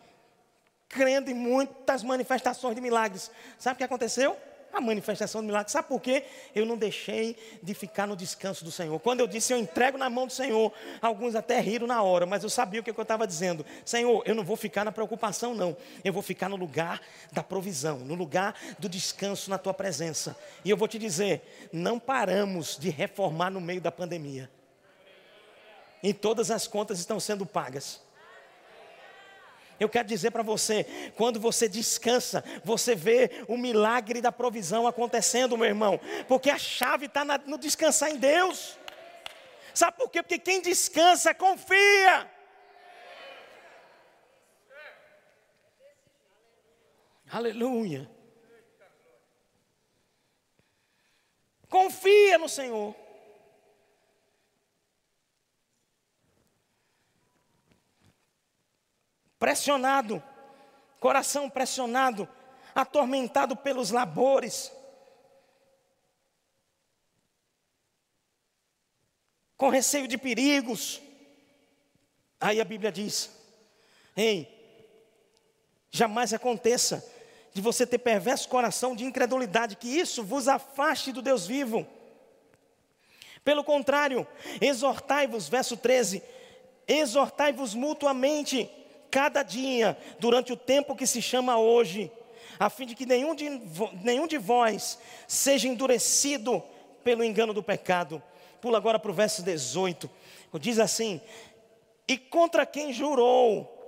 Crendo 0.88 1.30
em 1.30 1.34
muitas 1.34 2.02
manifestações 2.02 2.74
de 2.74 2.80
milagres. 2.80 3.30
Sabe 3.58 3.74
o 3.74 3.78
que 3.78 3.84
aconteceu? 3.84 4.36
A 4.72 4.80
manifestação 4.80 5.40
do 5.40 5.46
milagre. 5.46 5.70
Sabe 5.70 5.88
por 5.88 6.00
quê? 6.00 6.24
Eu 6.54 6.64
não 6.64 6.76
deixei 6.76 7.36
de 7.62 7.74
ficar 7.74 8.06
no 8.06 8.16
descanso 8.16 8.64
do 8.64 8.70
Senhor. 8.70 8.98
Quando 9.00 9.20
eu 9.20 9.26
disse 9.26 9.52
eu 9.52 9.58
entrego 9.58 9.98
na 9.98 10.08
mão 10.08 10.26
do 10.26 10.32
Senhor, 10.32 10.72
alguns 11.00 11.34
até 11.34 11.60
riram 11.60 11.86
na 11.86 12.02
hora, 12.02 12.26
mas 12.26 12.42
eu 12.42 12.50
sabia 12.50 12.80
o 12.80 12.82
que 12.84 12.90
eu 12.90 13.02
estava 13.02 13.26
dizendo. 13.26 13.64
Senhor, 13.84 14.22
eu 14.26 14.34
não 14.34 14.44
vou 14.44 14.56
ficar 14.56 14.84
na 14.84 14.92
preocupação, 14.92 15.54
não. 15.54 15.76
Eu 16.04 16.12
vou 16.12 16.22
ficar 16.22 16.48
no 16.48 16.56
lugar 16.56 17.00
da 17.32 17.42
provisão, 17.42 17.98
no 17.98 18.14
lugar 18.14 18.54
do 18.78 18.88
descanso 18.88 19.50
na 19.50 19.58
tua 19.58 19.74
presença. 19.74 20.36
E 20.64 20.70
eu 20.70 20.76
vou 20.76 20.88
te 20.88 20.98
dizer: 20.98 21.68
não 21.72 21.98
paramos 21.98 22.76
de 22.78 22.90
reformar 22.90 23.50
no 23.50 23.60
meio 23.60 23.80
da 23.80 23.92
pandemia. 23.92 24.50
E 26.02 26.14
todas 26.14 26.50
as 26.50 26.66
contas 26.66 26.98
estão 26.98 27.20
sendo 27.20 27.44
pagas. 27.44 28.00
Eu 29.80 29.88
quero 29.88 30.06
dizer 30.06 30.30
para 30.30 30.42
você, 30.42 30.84
quando 31.16 31.40
você 31.40 31.66
descansa, 31.66 32.44
você 32.62 32.94
vê 32.94 33.44
o 33.48 33.56
milagre 33.56 34.20
da 34.20 34.30
provisão 34.30 34.86
acontecendo, 34.86 35.56
meu 35.56 35.66
irmão, 35.66 35.98
porque 36.28 36.50
a 36.50 36.58
chave 36.58 37.06
está 37.06 37.24
no 37.24 37.56
descansar 37.56 38.10
em 38.10 38.18
Deus. 38.18 38.78
Sabe 39.72 39.96
por 39.96 40.10
quê? 40.10 40.22
Porque 40.22 40.38
quem 40.38 40.60
descansa 40.60 41.32
confia. 41.32 42.30
Aleluia. 47.32 48.10
Confia 51.70 52.36
no 52.36 52.48
Senhor. 52.48 52.94
Pressionado, 59.40 60.22
coração 61.00 61.48
pressionado, 61.48 62.28
atormentado 62.74 63.56
pelos 63.56 63.90
labores, 63.90 64.70
com 69.56 69.70
receio 69.70 70.06
de 70.06 70.18
perigos. 70.18 71.00
Aí 72.38 72.60
a 72.60 72.64
Bíblia 72.66 72.92
diz: 72.92 73.30
Ei, 74.14 74.46
jamais 75.90 76.34
aconteça 76.34 77.02
de 77.54 77.62
você 77.62 77.86
ter 77.86 77.98
perverso 77.98 78.46
coração 78.46 78.94
de 78.94 79.06
incredulidade, 79.06 79.76
que 79.76 79.88
isso 79.88 80.22
vos 80.22 80.48
afaste 80.48 81.12
do 81.12 81.22
Deus 81.22 81.46
vivo. 81.46 81.86
Pelo 83.42 83.64
contrário, 83.64 84.28
exortai-vos, 84.60 85.48
verso 85.48 85.78
13: 85.78 86.22
exortai-vos 86.86 87.74
mutuamente 87.74 88.76
cada 89.10 89.42
dia, 89.42 89.96
durante 90.18 90.52
o 90.52 90.56
tempo 90.56 90.94
que 90.94 91.06
se 91.06 91.20
chama 91.20 91.58
hoje, 91.58 92.10
a 92.58 92.68
fim 92.68 92.86
de 92.86 92.94
que 92.94 93.06
nenhum 93.06 93.34
de, 93.34 93.48
nenhum 94.02 94.26
de 94.26 94.38
vós 94.38 94.98
seja 95.26 95.66
endurecido 95.66 96.62
pelo 97.02 97.24
engano 97.24 97.52
do 97.52 97.62
pecado. 97.62 98.22
Pula 98.60 98.78
agora 98.78 98.98
para 98.98 99.10
o 99.10 99.14
verso 99.14 99.42
18. 99.42 100.10
Diz 100.60 100.78
assim: 100.78 101.20
E 102.06 102.18
contra 102.18 102.66
quem 102.66 102.92
jurou 102.92 103.78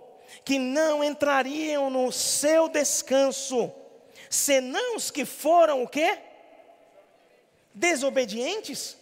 que 0.45 0.59
não 0.59 1.05
entrariam 1.05 1.91
no 1.91 2.11
seu 2.11 2.69
descanso, 2.69 3.71
senão 4.31 4.97
os 4.97 5.11
que 5.11 5.25
foram 5.25 5.83
o 5.83 5.89
quê? 5.89 6.19
Desobedientes. 7.75 8.97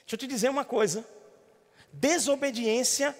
Deixa 0.00 0.14
eu 0.14 0.18
te 0.18 0.26
dizer 0.26 0.48
uma 0.48 0.64
coisa. 0.64 1.06
Desobediência 1.92 3.16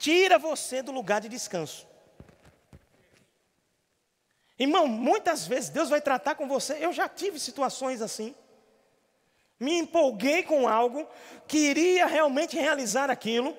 tira 0.00 0.38
você 0.38 0.82
do 0.82 0.90
lugar 0.90 1.20
de 1.20 1.28
descanso. 1.28 1.86
Irmão, 4.58 4.88
muitas 4.88 5.46
vezes 5.46 5.68
Deus 5.68 5.90
vai 5.90 6.00
tratar 6.00 6.34
com 6.34 6.48
você. 6.48 6.84
Eu 6.84 6.92
já 6.92 7.06
tive 7.06 7.38
situações 7.38 8.00
assim. 8.00 8.34
Me 9.58 9.78
empolguei 9.78 10.42
com 10.42 10.66
algo, 10.66 11.06
queria 11.46 12.06
realmente 12.06 12.56
realizar 12.56 13.10
aquilo. 13.10 13.56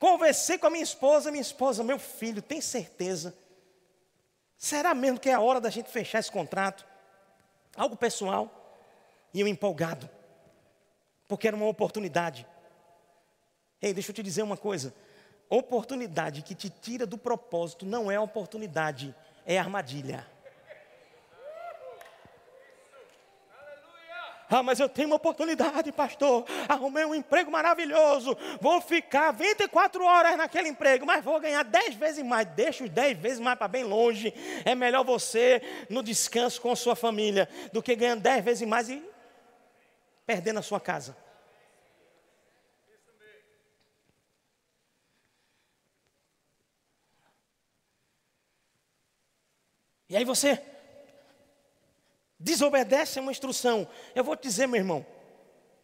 Conversei 0.00 0.58
com 0.58 0.66
a 0.66 0.70
minha 0.70 0.82
esposa, 0.82 1.30
minha 1.30 1.40
esposa, 1.40 1.84
meu 1.84 1.98
filho, 1.98 2.42
tem 2.42 2.60
certeza? 2.60 3.36
Será 4.58 4.94
mesmo 4.94 5.20
que 5.20 5.30
é 5.30 5.34
a 5.34 5.40
hora 5.40 5.60
da 5.60 5.70
gente 5.70 5.88
fechar 5.88 6.18
esse 6.18 6.30
contrato? 6.30 6.84
Algo 7.76 7.96
pessoal. 7.96 8.50
E 9.32 9.40
eu 9.40 9.46
empolgado, 9.46 10.10
porque 11.28 11.46
era 11.46 11.56
uma 11.56 11.66
oportunidade. 11.66 12.46
Ei, 13.86 13.94
deixa 13.94 14.10
eu 14.10 14.14
te 14.14 14.22
dizer 14.22 14.42
uma 14.42 14.56
coisa: 14.56 14.92
oportunidade 15.48 16.42
que 16.42 16.56
te 16.56 16.68
tira 16.68 17.06
do 17.06 17.16
propósito 17.16 17.86
não 17.86 18.10
é 18.10 18.18
oportunidade, 18.18 19.14
é 19.46 19.56
armadilha. 19.56 20.26
Ah, 24.50 24.62
mas 24.62 24.80
eu 24.80 24.88
tenho 24.88 25.08
uma 25.08 25.16
oportunidade, 25.16 25.92
pastor. 25.92 26.44
Arrumei 26.68 27.04
um 27.04 27.14
emprego 27.14 27.48
maravilhoso. 27.50 28.36
Vou 28.60 28.80
ficar 28.80 29.30
24 29.30 30.04
horas 30.04 30.36
naquele 30.36 30.68
emprego, 30.68 31.06
mas 31.06 31.24
vou 31.24 31.38
ganhar 31.38 31.62
10 31.62 31.94
vezes 31.94 32.24
mais. 32.24 32.46
Deixa 32.48 32.82
os 32.82 32.90
10 32.90 33.18
vezes 33.18 33.40
mais 33.40 33.56
para 33.56 33.68
bem 33.68 33.84
longe. 33.84 34.34
É 34.64 34.74
melhor 34.74 35.04
você 35.04 35.62
no 35.88 36.02
descanso 36.02 36.60
com 36.60 36.74
sua 36.74 36.96
família 36.96 37.48
do 37.72 37.82
que 37.82 37.94
ganhando 37.94 38.22
10 38.22 38.44
vezes 38.44 38.68
mais 38.68 38.88
e 38.88 39.02
perdendo 40.24 40.58
a 40.58 40.62
sua 40.62 40.80
casa. 40.80 41.16
E 50.08 50.16
aí 50.16 50.24
você 50.24 50.62
desobedece 52.38 53.18
a 53.18 53.22
uma 53.22 53.32
instrução. 53.32 53.88
Eu 54.14 54.22
vou 54.22 54.36
te 54.36 54.42
dizer, 54.42 54.66
meu 54.66 54.78
irmão, 54.78 55.04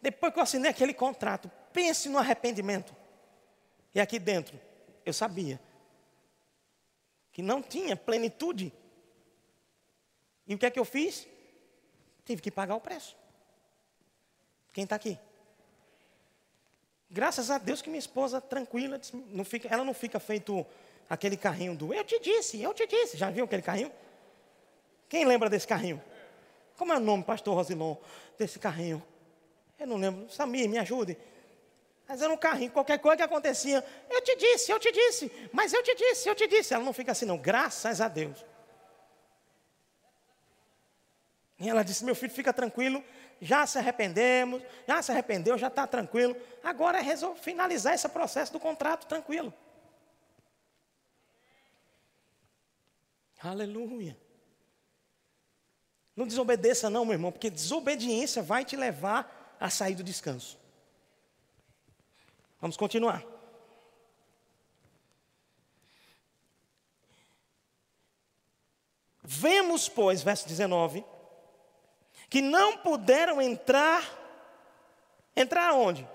depois 0.01 0.33
que 0.33 0.39
eu 0.39 0.43
assinei 0.43 0.69
aquele 0.69 0.93
contrato, 0.93 1.49
pense 1.71 2.09
no 2.09 2.17
arrependimento. 2.17 2.95
E 3.93 3.99
aqui 3.99 4.19
dentro, 4.19 4.59
eu 5.05 5.13
sabia 5.13 5.59
que 7.31 7.41
não 7.41 7.61
tinha 7.61 7.95
plenitude. 7.95 8.71
E 10.45 10.55
o 10.55 10.57
que 10.57 10.65
é 10.65 10.71
que 10.71 10.79
eu 10.79 10.85
fiz? 10.85 11.27
Tive 12.25 12.41
que 12.41 12.51
pagar 12.51 12.75
o 12.75 12.81
preço. 12.81 13.15
Quem 14.71 14.83
está 14.83 14.95
aqui? 14.95 15.17
Graças 17.09 17.51
a 17.51 17.57
Deus 17.57 17.81
que 17.81 17.89
minha 17.89 17.99
esposa 17.99 18.41
tranquila, 18.41 18.99
não 19.29 19.45
fica, 19.45 19.67
ela 19.67 19.83
não 19.83 19.93
fica 19.93 20.19
feito 20.19 20.65
aquele 21.09 21.37
carrinho 21.37 21.75
do 21.75 21.93
eu 21.93 22.03
te 22.03 22.19
disse, 22.19 22.61
eu 22.61 22.73
te 22.73 22.87
disse. 22.87 23.17
Já 23.17 23.29
viu 23.29 23.45
aquele 23.45 23.61
carrinho? 23.61 23.91
Quem 25.13 25.25
lembra 25.25 25.47
desse 25.47 25.67
carrinho? 25.67 26.01
Como 26.75 26.91
é 26.91 26.97
o 26.97 26.99
nome, 26.99 27.23
pastor 27.23 27.53
Rosilon, 27.53 27.95
desse 28.35 28.57
carrinho? 28.57 28.99
Eu 29.79 29.85
não 29.85 29.97
lembro. 29.97 30.27
Samir, 30.27 30.67
me 30.67 30.79
ajude. 30.79 31.15
Mas 32.07 32.19
era 32.19 32.33
um 32.33 32.35
carrinho, 32.35 32.71
qualquer 32.71 32.97
coisa 32.97 33.17
que 33.17 33.21
acontecia. 33.21 33.85
Eu 34.09 34.21
te 34.21 34.35
disse, 34.35 34.71
eu 34.71 34.79
te 34.79 34.91
disse, 34.91 35.31
mas 35.51 35.71
eu 35.71 35.83
te 35.83 35.93
disse, 35.93 36.27
eu 36.27 36.33
te 36.33 36.47
disse. 36.47 36.73
Ela 36.73 36.83
não 36.83 36.93
fica 36.93 37.11
assim, 37.11 37.25
não. 37.25 37.37
Graças 37.37 38.01
a 38.01 38.07
Deus. 38.07 38.43
E 41.59 41.69
ela 41.69 41.83
disse: 41.83 42.03
Meu 42.03 42.15
filho, 42.15 42.33
fica 42.33 42.51
tranquilo. 42.51 43.03
Já 43.39 43.67
se 43.67 43.77
arrependemos, 43.77 44.63
já 44.87 44.99
se 44.99 45.11
arrependeu, 45.11 45.59
já 45.59 45.67
está 45.67 45.85
tranquilo. 45.85 46.35
Agora 46.63 46.97
é 46.97 47.35
finalizar 47.35 47.93
esse 47.93 48.09
processo 48.09 48.51
do 48.51 48.59
contrato 48.59 49.05
tranquilo. 49.05 49.53
Aleluia. 53.39 54.22
Não 56.15 56.27
desobedeça, 56.27 56.89
não, 56.89 57.05
meu 57.05 57.13
irmão, 57.13 57.31
porque 57.31 57.49
desobediência 57.49 58.43
vai 58.43 58.63
te 58.63 58.75
levar 58.75 59.55
a 59.59 59.69
sair 59.69 59.95
do 59.95 60.03
descanso. 60.03 60.59
Vamos 62.61 62.77
continuar. 62.77 63.25
Vemos, 69.23 69.89
pois, 69.89 70.21
verso 70.21 70.47
19, 70.47 71.03
que 72.29 72.41
não 72.41 72.77
puderam 72.77 73.41
entrar, 73.41 74.03
entrar 75.35 75.73
onde? 75.73 76.07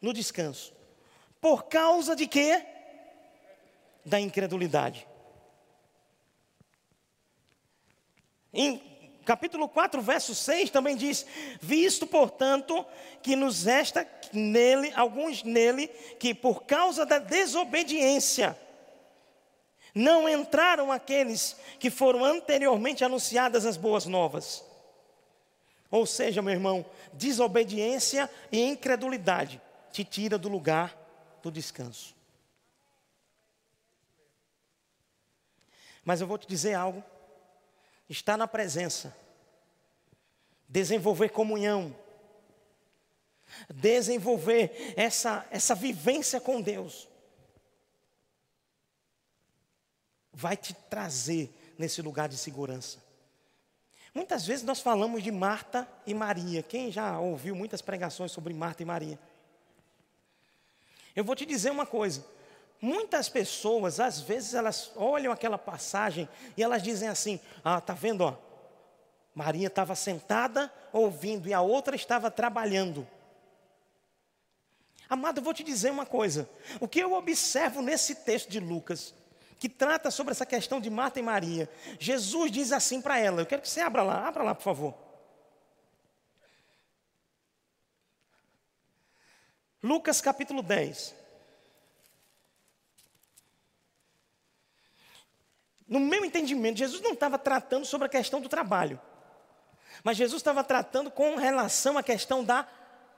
No 0.00 0.12
descanso. 0.12 0.74
Por 1.40 1.64
causa 1.64 2.16
de 2.16 2.26
quê? 2.26 2.64
Da 4.04 4.18
incredulidade. 4.18 5.06
Em 8.54 8.80
capítulo 9.24 9.68
4, 9.68 10.00
verso 10.00 10.34
6 10.34 10.70
também 10.70 10.96
diz: 10.96 11.26
Visto, 11.60 12.06
portanto, 12.06 12.86
que 13.22 13.34
nos 13.34 13.64
resta 13.64 14.08
nele, 14.32 14.92
alguns 14.94 15.42
nele, 15.42 15.88
que 16.18 16.32
por 16.34 16.64
causa 16.64 17.04
da 17.04 17.18
desobediência, 17.18 18.56
não 19.94 20.28
entraram 20.28 20.92
aqueles 20.92 21.56
que 21.78 21.90
foram 21.90 22.24
anteriormente 22.24 23.04
anunciadas 23.04 23.66
as 23.66 23.76
boas 23.76 24.06
novas. 24.06 24.64
Ou 25.90 26.04
seja, 26.04 26.42
meu 26.42 26.52
irmão, 26.52 26.84
desobediência 27.12 28.28
e 28.50 28.60
incredulidade 28.60 29.60
te 29.92 30.04
tira 30.04 30.36
do 30.36 30.48
lugar 30.48 30.96
do 31.42 31.52
descanso. 31.52 32.14
Mas 36.04 36.20
eu 36.20 36.26
vou 36.26 36.36
te 36.36 36.46
dizer 36.46 36.74
algo 36.74 37.02
estar 38.08 38.36
na 38.36 38.46
presença, 38.46 39.16
desenvolver 40.68 41.30
comunhão, 41.30 41.94
desenvolver 43.72 44.94
essa, 44.96 45.46
essa 45.50 45.74
vivência 45.74 46.40
com 46.40 46.60
Deus, 46.60 47.08
vai 50.32 50.56
te 50.56 50.74
trazer 50.74 51.52
nesse 51.78 52.02
lugar 52.02 52.28
de 52.28 52.36
segurança. 52.36 53.02
Muitas 54.12 54.46
vezes 54.46 54.64
nós 54.64 54.80
falamos 54.80 55.22
de 55.22 55.32
Marta 55.32 55.88
e 56.06 56.14
Maria. 56.14 56.62
Quem 56.62 56.90
já 56.90 57.18
ouviu 57.18 57.54
muitas 57.54 57.82
pregações 57.82 58.30
sobre 58.30 58.54
Marta 58.54 58.82
e 58.82 58.86
Maria? 58.86 59.18
Eu 61.16 61.24
vou 61.24 61.34
te 61.34 61.44
dizer 61.44 61.70
uma 61.70 61.86
coisa. 61.86 62.24
Muitas 62.80 63.28
pessoas, 63.28 63.98
às 63.98 64.20
vezes, 64.20 64.54
elas 64.54 64.92
olham 64.96 65.32
aquela 65.32 65.56
passagem 65.56 66.28
e 66.56 66.62
elas 66.62 66.82
dizem 66.82 67.08
assim: 67.08 67.40
Ah, 67.64 67.80
tá 67.80 67.94
vendo? 67.94 68.22
Ó, 68.22 68.34
Maria 69.34 69.68
estava 69.68 69.94
sentada 69.94 70.72
ouvindo 70.92 71.48
e 71.48 71.54
a 71.54 71.60
outra 71.60 71.96
estava 71.96 72.30
trabalhando. 72.30 73.06
Amado, 75.08 75.38
eu 75.38 75.44
vou 75.44 75.52
te 75.52 75.62
dizer 75.62 75.90
uma 75.90 76.06
coisa. 76.06 76.48
O 76.80 76.88
que 76.88 77.00
eu 77.00 77.12
observo 77.12 77.82
nesse 77.82 78.14
texto 78.14 78.48
de 78.48 78.60
Lucas, 78.60 79.14
que 79.58 79.68
trata 79.68 80.10
sobre 80.10 80.32
essa 80.32 80.46
questão 80.46 80.80
de 80.80 80.90
Marta 80.90 81.18
e 81.18 81.22
Maria. 81.22 81.68
Jesus 81.98 82.50
diz 82.50 82.72
assim 82.72 83.00
para 83.00 83.18
ela, 83.18 83.40
eu 83.40 83.46
quero 83.46 83.62
que 83.62 83.68
você 83.68 83.80
abra 83.80 84.02
lá, 84.02 84.28
abra 84.28 84.42
lá, 84.42 84.54
por 84.54 84.62
favor. 84.62 84.94
Lucas 89.82 90.20
capítulo 90.20 90.62
10. 90.62 91.14
No 95.86 96.00
meu 96.00 96.24
entendimento, 96.24 96.78
Jesus 96.78 97.02
não 97.02 97.12
estava 97.12 97.38
tratando 97.38 97.84
sobre 97.84 98.06
a 98.06 98.10
questão 98.10 98.40
do 98.40 98.48
trabalho, 98.48 99.00
mas 100.02 100.16
Jesus 100.16 100.40
estava 100.40 100.64
tratando 100.64 101.10
com 101.10 101.36
relação 101.36 101.98
à 101.98 102.02
questão 102.02 102.42
da 102.42 102.66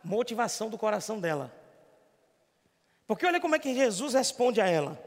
motivação 0.02 0.68
do 0.68 0.76
coração 0.76 1.20
dela. 1.20 1.52
Porque 3.06 3.24
olha 3.24 3.40
como 3.40 3.54
é 3.54 3.58
que 3.58 3.74
Jesus 3.74 4.14
responde 4.14 4.60
a 4.60 4.66
ela. 4.66 4.98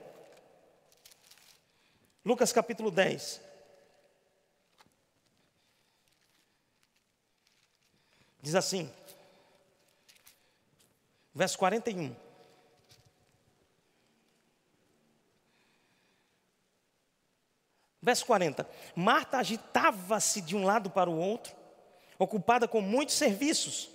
Lucas 2.23 2.51
capítulo 2.53 2.89
10. 2.91 3.41
Diz 8.41 8.55
assim, 8.55 8.91
verso 11.35 11.57
41. 11.57 12.28
Verso 18.01 18.25
40. 18.25 18.67
Marta 18.95 19.37
agitava-se 19.37 20.41
de 20.41 20.55
um 20.55 20.63
lado 20.63 20.89
para 20.89 21.09
o 21.09 21.19
outro, 21.19 21.53
ocupada 22.17 22.67
com 22.67 22.81
muitos 22.81 23.15
serviços. 23.15 23.89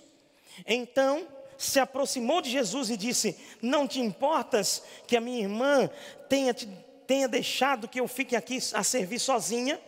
Então 0.65 1.27
se 1.57 1.79
aproximou 1.79 2.41
de 2.41 2.49
Jesus 2.49 2.89
e 2.89 2.97
disse: 2.97 3.37
Não 3.61 3.87
te 3.87 3.99
importas 3.99 4.83
que 5.07 5.17
a 5.17 5.21
minha 5.21 5.41
irmã 5.41 5.89
tenha, 6.29 6.53
tenha 7.07 7.27
deixado 7.27 7.87
que 7.87 7.99
eu 7.99 8.07
fique 8.07 8.35
aqui 8.35 8.59
a 8.73 8.83
servir 8.83 9.19
sozinha? 9.19 9.79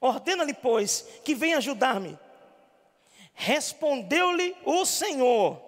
Ordena-lhe, 0.00 0.54
pois, 0.54 1.06
que 1.24 1.34
venha 1.34 1.58
ajudar-me. 1.58 2.18
Respondeu-lhe 3.34 4.56
o 4.64 4.84
Senhor: 4.84 5.60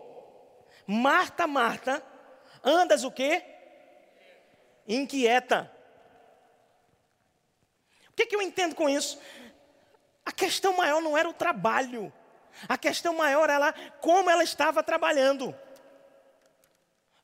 Marta, 0.86 1.46
Marta, 1.46 2.02
andas 2.62 3.04
o 3.04 3.10
quê? 3.10 3.42
Inquieta. 4.86 5.73
O 8.14 8.16
que, 8.16 8.26
que 8.26 8.36
eu 8.36 8.42
entendo 8.42 8.76
com 8.76 8.88
isso? 8.88 9.18
A 10.24 10.30
questão 10.30 10.76
maior 10.76 11.02
não 11.02 11.18
era 11.18 11.28
o 11.28 11.34
trabalho, 11.34 12.12
a 12.68 12.78
questão 12.78 13.12
maior 13.12 13.50
era 13.50 13.74
como 14.00 14.30
ela 14.30 14.44
estava 14.44 14.84
trabalhando. 14.84 15.52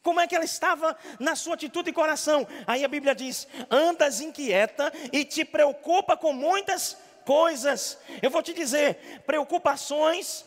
Como 0.03 0.19
é 0.19 0.27
que 0.27 0.35
ela 0.35 0.45
estava 0.45 0.99
na 1.21 1.37
sua 1.37 1.55
atitude 1.55 1.91
e 1.91 1.93
coração? 1.93 2.45
Aí 2.67 2.85
a 2.85 2.89
Bíblia 2.89 3.15
diz: 3.15 3.47
andas 3.71 4.21
inquieta 4.21 4.93
e 5.13 5.25
te 5.25 5.45
preocupa 5.45 6.17
com 6.17 6.33
muitas 6.33 6.97
coisas. 7.25 7.97
Eu 8.21 8.31
vou 8.31 8.43
te 8.43 8.53
dizer: 8.53 9.23
preocupações, 9.25 10.45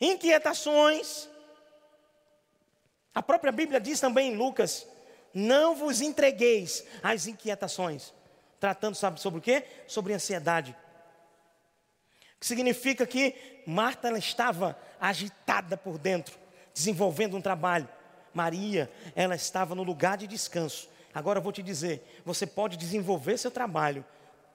inquietações. 0.00 1.28
A 3.12 3.20
própria 3.20 3.50
Bíblia 3.50 3.80
diz 3.80 3.98
também 3.98 4.32
em 4.32 4.36
Lucas: 4.36 4.86
não 5.34 5.74
vos 5.74 6.00
entregueis 6.00 6.84
às 7.02 7.26
inquietações 7.26 8.14
tratando, 8.64 8.94
sabe 8.94 9.20
sobre 9.20 9.40
o 9.40 9.42
quê? 9.42 9.62
Sobre 9.86 10.14
ansiedade. 10.14 10.74
Que 12.40 12.46
significa 12.46 13.06
que 13.06 13.62
Marta 13.66 14.08
ela 14.08 14.18
estava 14.18 14.78
agitada 14.98 15.76
por 15.76 15.98
dentro, 15.98 16.38
desenvolvendo 16.72 17.36
um 17.36 17.42
trabalho. 17.42 17.86
Maria, 18.32 18.90
ela 19.14 19.34
estava 19.34 19.74
no 19.74 19.82
lugar 19.82 20.16
de 20.16 20.26
descanso. 20.26 20.88
Agora 21.12 21.38
eu 21.38 21.42
vou 21.42 21.52
te 21.52 21.62
dizer, 21.62 22.22
você 22.24 22.46
pode 22.46 22.76
desenvolver 22.76 23.38
seu 23.38 23.50
trabalho 23.50 24.04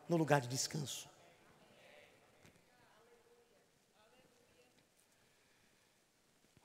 no 0.08 0.18
lugar 0.18 0.42
de 0.42 0.48
descanso. 0.48 1.09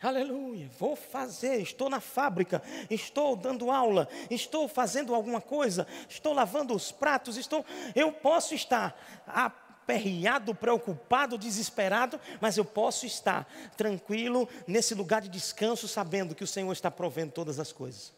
Aleluia, 0.05 0.69
vou 0.79 0.95
fazer, 0.95 1.63
estou 1.63 1.89
na 1.89 1.99
fábrica, 1.99 2.63
estou 2.91 3.35
dando 3.35 3.71
aula, 3.71 4.07
estou 4.31 4.69
fazendo 4.69 5.15
alguma 5.15 5.41
coisa, 5.41 5.87
estou 6.07 6.35
lavando 6.35 6.75
os 6.75 6.93
pratos, 6.93 7.39
estou, 7.39 7.65
eu 7.95 8.13
posso 8.13 8.55
estar 8.55 8.95
aperreado, 9.27 10.55
preocupado, 10.55 11.39
desesperado, 11.39 12.21
mas 12.39 12.59
eu 12.59 12.67
posso 12.67 13.07
estar 13.07 13.51
tranquilo 13.79 14.47
nesse 14.67 14.95
lugar 14.95 15.23
de 15.23 15.31
descanso, 15.31 15.89
sabendo 15.89 16.35
que 16.35 16.45
o 16.45 16.47
Senhor 16.47 16.71
está 16.71 16.91
provendo 16.91 17.33
todas 17.33 17.59
as 17.59 17.73
coisas. 17.73 18.13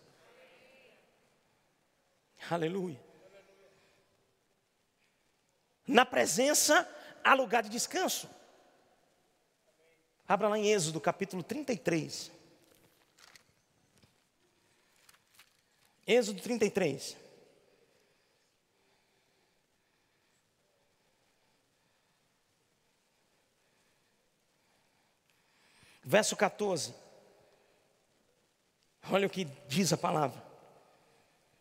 Aleluia. 2.50 3.00
Na 5.86 6.04
presença 6.04 6.84
há 7.22 7.32
lugar 7.32 7.62
de 7.62 7.68
descanso. 7.68 8.28
Abra 10.28 10.48
lá 10.48 10.58
em 10.58 10.66
Êxodo 10.66 11.00
capítulo 11.00 11.42
33. 11.42 12.32
Êxodo 16.04 16.42
33. 16.42 17.16
Verso 26.02 26.36
14. 26.36 26.94
Olha 29.10 29.28
o 29.28 29.30
que 29.30 29.44
diz 29.68 29.92
a 29.92 29.96
palavra. 29.96 30.44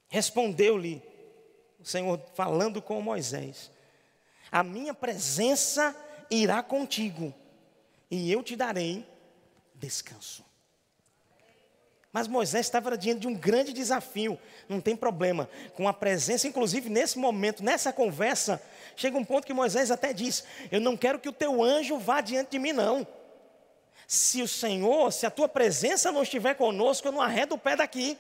Respondeu-lhe 0.08 1.04
o 1.80 1.86
Senhor 1.86 2.20
falando 2.34 2.82
com 2.82 3.00
Moisés: 3.00 3.72
A 4.52 4.64
minha 4.64 4.94
presença 4.94 5.96
irá 6.32 6.64
contigo 6.64 7.34
e 8.10 8.32
eu 8.32 8.44
te 8.44 8.56
darei 8.56 9.06
descanso. 9.74 10.44
Mas 12.16 12.30
Moisés 12.30 12.66
estava 12.66 12.98
diante 12.98 13.22
de 13.22 13.28
um 13.28 13.36
grande 13.36 13.74
desafio, 13.74 14.40
não 14.70 14.80
tem 14.80 14.96
problema, 14.96 15.50
com 15.74 15.86
a 15.86 15.94
presença, 15.94 16.48
inclusive 16.48 16.90
nesse 16.90 17.20
momento, 17.20 17.62
nessa 17.62 17.92
conversa, 17.92 18.62
chega 18.96 19.18
um 19.18 19.26
ponto 19.26 19.46
que 19.46 19.54
Moisés 19.54 19.92
até 19.92 20.14
diz: 20.14 20.46
Eu 20.72 20.80
não 20.80 20.96
quero 20.96 21.20
que 21.20 21.28
o 21.28 21.34
teu 21.34 21.62
anjo 21.62 21.98
vá 22.00 22.22
diante 22.22 22.52
de 22.52 22.60
mim, 22.60 22.72
não. 22.72 23.06
Se 24.08 24.42
o 24.42 24.48
Senhor, 24.48 25.12
se 25.12 25.26
a 25.26 25.30
tua 25.30 25.50
presença 25.50 26.10
não 26.10 26.24
estiver 26.24 26.54
conosco, 26.56 27.06
eu 27.06 27.12
não 27.12 27.22
arredo 27.22 27.56
o 27.56 27.60
pé 27.60 27.76
daqui. 27.76 28.18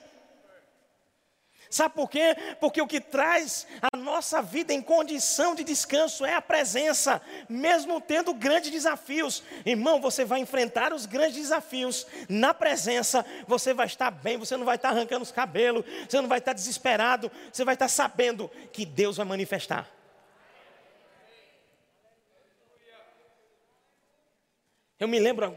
Sabe 1.75 1.93
por 1.93 2.09
quê? 2.09 2.37
Porque 2.57 2.81
o 2.81 2.87
que 2.87 3.01
traz 3.01 3.67
a 3.81 3.97
nossa 3.97 4.41
vida 4.41 4.73
em 4.73 4.81
condição 4.81 5.53
de 5.53 5.61
descanso 5.61 6.23
é 6.23 6.33
a 6.33 6.41
presença, 6.41 7.21
mesmo 7.49 7.99
tendo 7.99 8.33
grandes 8.33 8.71
desafios. 8.71 9.43
Irmão, 9.65 9.99
você 9.99 10.23
vai 10.23 10.39
enfrentar 10.39 10.93
os 10.93 11.05
grandes 11.05 11.35
desafios 11.35 12.07
na 12.29 12.53
presença, 12.53 13.25
você 13.45 13.73
vai 13.73 13.87
estar 13.87 14.09
bem, 14.09 14.37
você 14.37 14.55
não 14.55 14.63
vai 14.63 14.77
estar 14.77 14.87
arrancando 14.87 15.23
os 15.23 15.33
cabelos, 15.33 15.83
você 16.07 16.21
não 16.21 16.29
vai 16.29 16.37
estar 16.37 16.53
desesperado, 16.53 17.29
você 17.51 17.65
vai 17.65 17.75
estar 17.75 17.89
sabendo 17.89 18.49
que 18.71 18.85
Deus 18.85 19.17
vai 19.17 19.25
manifestar. 19.25 19.91
Eu 24.97 25.09
me 25.09 25.19
lembro, 25.19 25.53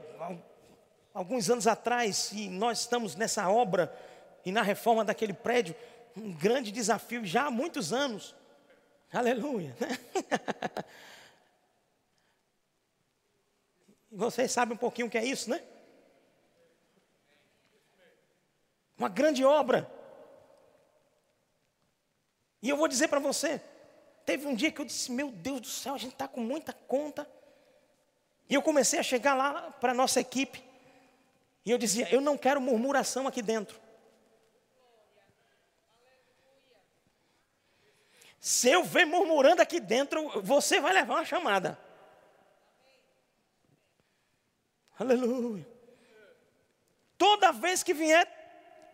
alguns 1.14 1.48
anos 1.48 1.68
atrás, 1.68 2.32
e 2.32 2.48
nós 2.48 2.80
estamos 2.80 3.14
nessa 3.14 3.48
obra 3.48 3.96
e 4.44 4.50
na 4.50 4.62
reforma 4.62 5.04
daquele 5.04 5.32
prédio, 5.32 5.76
um 6.18 6.32
grande 6.32 6.72
desafio 6.72 7.24
já 7.24 7.46
há 7.46 7.50
muitos 7.50 7.92
anos. 7.92 8.34
Aleluia. 9.12 9.74
Vocês 14.10 14.50
sabem 14.50 14.74
um 14.74 14.78
pouquinho 14.78 15.06
o 15.06 15.10
que 15.10 15.18
é 15.18 15.24
isso, 15.24 15.48
né? 15.48 15.62
Uma 18.96 19.08
grande 19.08 19.44
obra. 19.44 19.88
E 22.60 22.68
eu 22.68 22.76
vou 22.76 22.88
dizer 22.88 23.06
para 23.06 23.20
você, 23.20 23.62
teve 24.26 24.46
um 24.46 24.54
dia 24.54 24.72
que 24.72 24.80
eu 24.80 24.84
disse, 24.84 25.12
meu 25.12 25.30
Deus 25.30 25.60
do 25.60 25.66
céu, 25.68 25.94
a 25.94 25.98
gente 25.98 26.14
está 26.14 26.26
com 26.26 26.40
muita 26.40 26.72
conta. 26.72 27.30
E 28.48 28.54
eu 28.54 28.62
comecei 28.62 28.98
a 28.98 29.02
chegar 29.02 29.34
lá 29.34 29.70
para 29.70 29.92
a 29.92 29.94
nossa 29.94 30.20
equipe. 30.20 30.64
E 31.64 31.70
eu 31.70 31.78
dizia, 31.78 32.12
eu 32.12 32.20
não 32.20 32.36
quero 32.36 32.60
murmuração 32.60 33.28
aqui 33.28 33.42
dentro. 33.42 33.78
Se 38.40 38.68
eu 38.68 38.84
ver 38.84 39.04
murmurando 39.04 39.62
aqui 39.62 39.80
dentro, 39.80 40.42
você 40.42 40.80
vai 40.80 40.92
levar 40.92 41.14
uma 41.14 41.24
chamada. 41.24 41.78
Aleluia. 44.98 45.66
Toda 47.16 47.52
vez 47.52 47.82
que 47.82 47.94
vier 47.94 48.26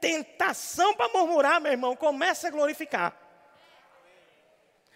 tentação 0.01 0.95
para 0.95 1.13
murmurar, 1.13 1.61
meu 1.61 1.73
irmão, 1.73 1.95
comece 1.95 2.47
a 2.47 2.51
glorificar. 2.51 3.21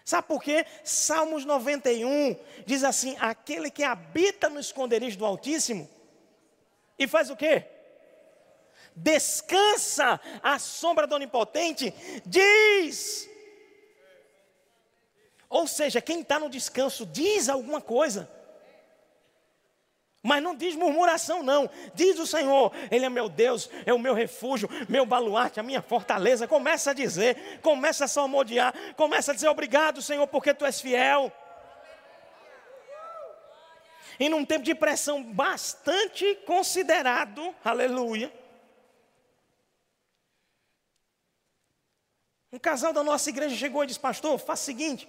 Sabe 0.03 0.27
por 0.27 0.41
quê? 0.41 0.65
Salmos 0.83 1.45
91 1.45 2.35
diz 2.65 2.83
assim: 2.83 3.15
aquele 3.19 3.69
que 3.69 3.83
habita 3.83 4.49
no 4.49 4.59
esconderijo 4.59 5.17
do 5.17 5.25
Altíssimo 5.25 5.89
e 6.97 7.07
faz 7.07 7.29
o 7.29 7.35
quê? 7.35 7.65
descansa 8.95 10.19
à 10.43 10.59
sombra 10.59 11.07
do 11.07 11.15
Onipotente, 11.15 11.93
diz. 12.25 13.29
Ou 15.49 15.65
seja, 15.65 15.99
quem 15.99 16.21
está 16.21 16.39
no 16.39 16.49
descanso 16.49 17.05
diz 17.05 17.49
alguma 17.49 17.81
coisa. 17.81 18.29
Mas 20.21 20.43
não 20.43 20.55
diz 20.55 20.75
murmuração, 20.75 21.41
não. 21.41 21.69
Diz 21.95 22.19
o 22.19 22.27
Senhor, 22.27 22.71
Ele 22.91 23.05
é 23.05 23.09
meu 23.09 23.27
Deus, 23.27 23.69
é 23.85 23.93
o 23.93 23.97
meu 23.97 24.13
refúgio, 24.13 24.69
meu 24.87 25.05
baluarte, 25.05 25.59
a 25.59 25.63
minha 25.63 25.81
fortaleza. 25.81 26.47
Começa 26.47 26.91
a 26.91 26.93
dizer, 26.93 27.59
começa 27.61 28.05
a 28.05 28.07
salmodiar, 28.07 28.73
começa 28.95 29.31
a 29.31 29.35
dizer 29.35 29.47
obrigado, 29.47 30.01
Senhor, 30.01 30.27
porque 30.27 30.53
Tu 30.53 30.65
és 30.65 30.79
fiel. 30.79 31.31
E 34.19 34.27
num 34.27 34.45
tempo 34.45 34.65
de 34.65 34.75
pressão 34.75 35.23
bastante 35.23 36.35
considerado, 36.45 37.55
aleluia, 37.63 38.31
Um 42.51 42.57
casal 42.57 42.91
da 42.91 43.03
nossa 43.03 43.29
igreja 43.29 43.55
chegou 43.55 43.83
e 43.83 43.87
disse: 43.87 43.99
Pastor, 43.99 44.37
faça 44.39 44.63
o 44.63 44.65
seguinte, 44.65 45.07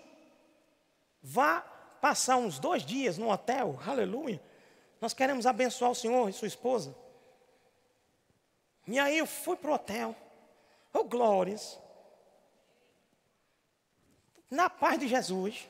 vá 1.23 1.61
passar 2.01 2.37
uns 2.37 2.59
dois 2.59 2.85
dias 2.85 3.19
no 3.19 3.31
hotel, 3.31 3.79
aleluia. 3.87 4.43
Nós 5.01 5.15
queremos 5.15 5.47
abençoar 5.47 5.91
o 5.91 5.95
senhor 5.95 6.29
e 6.29 6.33
sua 6.33 6.49
esposa. 6.49 6.97
E 8.87 8.99
aí 8.99 9.19
eu 9.19 9.27
fui 9.27 9.57
para 9.57 9.71
o 9.71 9.75
hotel, 9.75 10.17
oh 10.93 11.05
glórias, 11.05 11.79
na 14.51 14.69
paz 14.69 14.99
de 14.99 15.07
Jesus. 15.07 15.69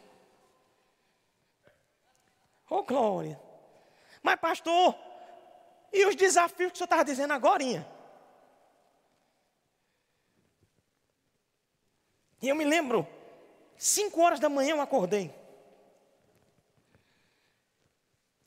Oh 2.69 2.83
glória. 2.83 3.41
Mas 4.23 4.39
pastor, 4.41 4.97
e 5.93 6.07
os 6.07 6.15
desafios 6.15 6.71
que 6.71 6.77
o 6.77 6.79
senhor 6.79 6.87
estava 6.87 7.05
dizendo 7.05 7.33
agora? 7.33 7.63
E 12.43 12.49
eu 12.49 12.55
me 12.55 12.65
lembro, 12.65 13.07
cinco 13.77 14.23
horas 14.23 14.41
da 14.41 14.49
manhã 14.49 14.71
eu 14.77 14.81
acordei. 14.81 15.40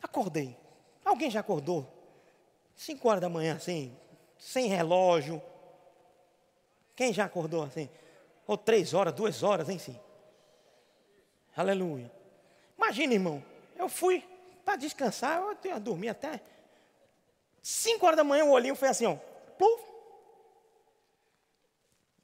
Acordei. 0.04 0.56
Alguém 1.04 1.32
já 1.32 1.40
acordou? 1.40 1.88
Cinco 2.76 3.08
horas 3.08 3.22
da 3.22 3.30
manhã, 3.30 3.56
assim, 3.56 3.98
sem 4.38 4.68
relógio. 4.68 5.42
Quem 6.96 7.14
já 7.14 7.26
acordou 7.26 7.64
assim? 7.64 7.90
Ou 8.46 8.58
três 8.58 8.94
horas, 8.94 9.14
duas 9.14 9.42
horas, 9.42 9.70
enfim. 9.70 9.98
Aleluia. 11.56 12.12
Imagina, 12.78 13.14
irmão, 13.14 13.44
eu 13.78 13.88
fui 13.88 14.28
para 14.66 14.76
descansar, 14.76 15.40
eu 15.40 15.58
ia 15.64 15.80
dormir 15.80 16.10
até. 16.10 16.42
Cinco 17.62 18.06
horas 18.06 18.18
da 18.18 18.24
manhã 18.24 18.44
o 18.44 18.52
olhinho 18.52 18.76
foi 18.76 18.90
assim, 18.90 19.06
ó. 19.06 19.16
Pluf. 19.58 19.84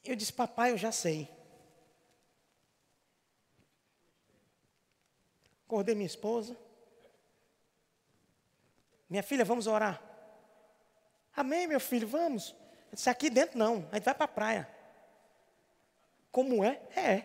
Eu 0.03 0.15
disse, 0.15 0.33
papai, 0.33 0.71
eu 0.71 0.77
já 0.77 0.91
sei. 0.91 1.29
Acordei 5.65 5.95
minha 5.95 6.07
esposa. 6.07 6.57
Minha 9.09 9.23
filha, 9.23 9.43
vamos 9.43 9.65
orar. 9.65 10.01
Amém, 11.35 11.67
meu 11.67 11.79
filho, 11.79 12.07
vamos. 12.07 12.55
Eu 12.91 12.95
disse, 12.95 13.09
aqui 13.09 13.29
dentro 13.29 13.57
não, 13.57 13.87
a 13.91 13.95
gente 13.95 14.05
vai 14.05 14.13
para 14.13 14.25
a 14.25 14.27
praia. 14.27 14.69
Como 16.31 16.63
é? 16.63 16.79
É. 16.95 17.21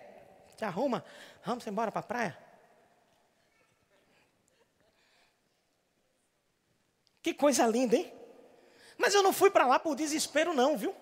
Te 0.57 0.65
arruma, 0.65 1.05
vamos 1.45 1.67
embora 1.67 1.93
para 1.93 2.01
a 2.01 2.05
praia. 2.05 2.39
Que 7.21 7.35
coisa 7.35 7.67
linda, 7.67 7.97
hein? 7.97 8.13
Mas 8.97 9.15
eu 9.15 9.23
não 9.23 9.33
fui 9.33 9.51
para 9.51 9.67
lá 9.67 9.79
por 9.79 9.95
desespero, 9.95 10.53
não, 10.55 10.77
viu? 10.77 10.95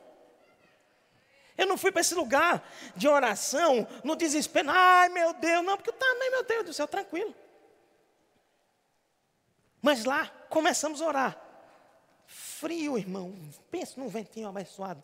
Eu 1.57 1.66
não 1.66 1.76
fui 1.76 1.93
para 1.93 2.01
esse 2.01 2.14
lugar 2.14 2.66
de 2.97 3.07
oração, 3.07 3.87
no 4.03 4.16
desespero. 4.16 4.70
Ai, 4.70 5.09
meu 5.11 5.35
Deus, 5.35 5.64
não, 5.64 5.76
porque 5.76 5.93
também, 5.93 6.30
meu 6.30 6.43
Deus 6.45 6.64
do 6.64 6.72
céu, 6.72 6.89
tranquilo. 6.89 7.35
Mas 9.83 10.05
lá 10.05 10.28
começamos 10.49 11.03
a 11.03 11.07
orar. 11.07 11.43
Frio, 12.24 12.97
irmão. 12.97 13.35
Pensa 13.68 14.01
num 14.01 14.09
ventinho 14.09 14.49
abençoado. 14.49 15.03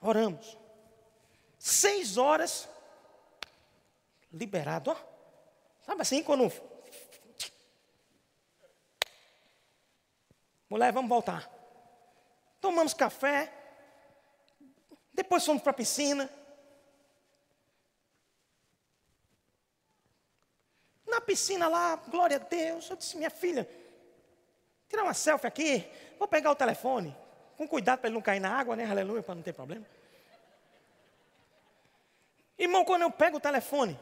Oramos. 0.00 0.56
Seis 1.58 2.16
horas. 2.16 2.68
Liberado, 4.32 4.92
ó. 4.92 4.96
Sabe 5.84 6.02
assim, 6.02 6.22
quando 6.22 6.50
Mulher, 10.68 10.92
vamos 10.92 11.08
voltar. 11.08 11.50
Tomamos 12.60 12.94
café. 12.94 13.52
Depois 15.12 15.44
fomos 15.44 15.62
para 15.62 15.72
a 15.72 15.74
piscina. 15.74 16.30
Na 21.10 21.20
piscina 21.20 21.68
lá, 21.68 21.96
glória 21.96 22.36
a 22.36 22.38
Deus. 22.38 22.88
Eu 22.88 22.96
disse, 22.96 23.16
minha 23.16 23.30
filha, 23.30 23.68
tirar 24.88 25.02
uma 25.02 25.14
selfie 25.14 25.46
aqui. 25.46 25.90
Vou 26.18 26.28
pegar 26.28 26.50
o 26.52 26.54
telefone. 26.54 27.16
Com 27.56 27.66
cuidado 27.66 27.98
para 27.98 28.08
ele 28.08 28.14
não 28.14 28.22
cair 28.22 28.40
na 28.40 28.56
água, 28.56 28.76
né? 28.76 28.88
Aleluia, 28.88 29.22
para 29.22 29.34
não 29.34 29.42
ter 29.42 29.52
problema. 29.52 29.84
Irmão, 32.56 32.84
quando 32.84 33.02
eu 33.02 33.10
pego 33.10 33.38
o 33.38 33.40
telefone, 33.40 33.98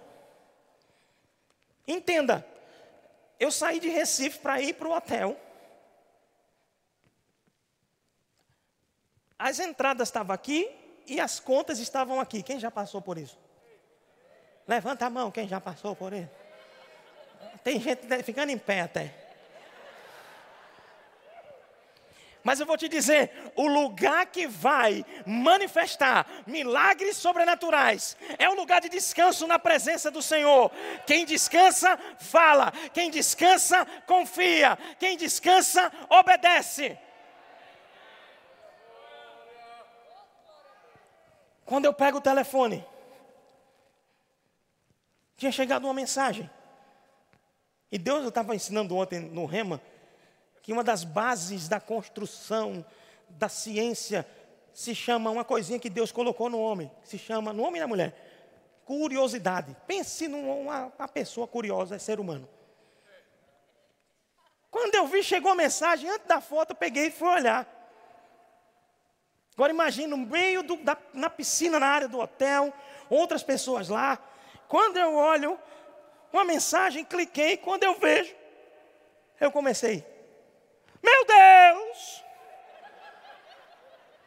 entenda, 1.87 2.47
eu 3.41 3.51
saí 3.51 3.81
de 3.81 3.89
Recife 3.89 4.39
para 4.41 4.61
ir 4.61 4.75
para 4.75 4.89
o 4.89 4.93
hotel. 4.93 5.41
As 9.39 9.59
entradas 9.61 10.09
estavam 10.09 10.35
aqui 10.35 10.71
e 11.07 11.21
as 11.21 11.41
contas 11.41 11.79
estavam 11.79 12.21
aqui. 12.21 12.43
Quem 12.43 12.61
já 12.61 12.71
passou 12.71 13.01
por 13.01 13.17
isso? 13.17 13.39
Levanta 14.67 15.07
a 15.07 15.11
mão, 15.11 15.31
quem 15.31 15.49
já 15.49 15.61
passou 15.61 15.97
por 15.97 16.13
isso? 16.13 16.38
Tem 17.69 17.79
gente 17.79 18.23
ficando 18.23 18.51
em 18.51 18.57
pé 18.57 18.81
até. 18.81 19.15
Mas 22.43 22.59
eu 22.59 22.65
vou 22.65 22.79
te 22.79 22.89
dizer: 22.89 23.53
o 23.55 23.67
lugar 23.67 24.25
que 24.25 24.47
vai 24.47 25.05
manifestar 25.27 26.27
milagres 26.47 27.19
sobrenaturais 27.19 28.17
é 28.39 28.49
o 28.49 28.55
lugar 28.55 28.81
de 28.81 28.89
descanso 28.89 29.47
na 29.47 29.59
presença 29.59 30.11
do 30.11 30.23
Senhor. 30.23 30.73
Quem 31.07 31.27
descansa, 31.27 31.99
fala. 32.19 32.73
Quem 32.95 33.11
descansa, 33.11 33.85
confia. 34.07 34.79
Quem 34.99 35.19
descansa, 35.19 35.93
obedece. 36.09 36.97
Quando 41.67 41.85
eu 41.85 41.93
pego 41.93 42.17
o 42.17 42.23
telefone, 42.23 42.83
tinha 45.37 45.53
chegado 45.53 45.85
uma 45.85 45.93
mensagem. 45.93 46.51
E 47.91 47.99
Deus, 47.99 48.23
eu 48.23 48.29
estava 48.29 48.55
ensinando 48.55 48.97
ontem 48.97 49.21
no 49.21 49.47
Rema, 49.47 49.81
que 50.63 50.73
uma 50.73 50.85
das 50.85 51.05
bases 51.05 51.69
da 51.69 51.81
construção, 51.81 52.85
da 53.29 53.49
ciência, 53.49 54.27
se 54.73 54.95
chama 54.95 55.31
uma 55.31 55.45
coisinha 55.45 55.79
que 55.79 55.91
Deus 55.91 56.13
colocou 56.13 56.51
no 56.51 56.61
homem, 56.61 56.91
que 57.03 57.09
se 57.09 57.19
chama, 57.19 57.53
no 57.53 57.63
homem 57.63 57.79
e 57.79 57.81
na 57.81 57.89
mulher, 57.89 58.15
curiosidade. 58.85 59.77
Pense 59.87 60.29
numa 60.29 60.93
uma 60.97 61.09
pessoa 61.09 61.47
curiosa, 61.47 61.97
é 61.97 61.99
ser 61.99 62.21
humano. 62.21 62.49
Quando 64.71 64.95
eu 64.95 65.07
vi, 65.07 65.23
chegou 65.23 65.53
a 65.53 65.55
mensagem, 65.55 66.09
antes 66.09 66.27
da 66.27 66.41
foto, 66.41 66.71
eu 66.71 66.77
peguei 66.77 67.07
e 67.07 67.11
fui 67.11 67.29
olhar. 67.29 67.67
Agora 69.55 69.73
imagine 69.73 70.07
no 70.07 70.17
meio 70.17 70.63
do, 70.63 70.77
da, 70.77 70.97
na 71.13 71.29
piscina, 71.29 71.81
na 71.81 71.87
área 71.87 72.07
do 72.07 72.19
hotel, 72.19 72.73
outras 73.11 73.43
pessoas 73.43 73.89
lá. 73.89 74.19
Quando 74.69 74.99
eu 74.99 75.15
olho 75.15 75.59
uma 76.33 76.45
mensagem, 76.45 77.05
cliquei, 77.05 77.57
quando 77.57 77.85
eu 77.85 77.95
vejo, 77.95 78.35
eu 79.41 79.51
comecei. 79.51 80.05
Meu 81.03 81.25
Deus! 81.25 82.25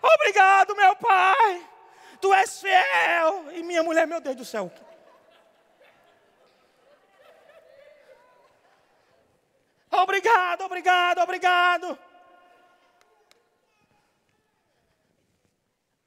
Obrigado, 0.01 0.75
meu 0.75 0.95
pai! 0.95 1.67
Tu 2.19 2.33
és 2.33 2.61
fiel! 2.61 3.51
E 3.53 3.63
minha 3.63 3.83
mulher, 3.83 4.07
meu 4.07 4.21
Deus 4.21 4.35
do 4.35 4.45
céu. 4.45 4.71
Obrigado, 9.91 10.63
obrigado, 10.63 11.19
obrigado. 11.19 11.99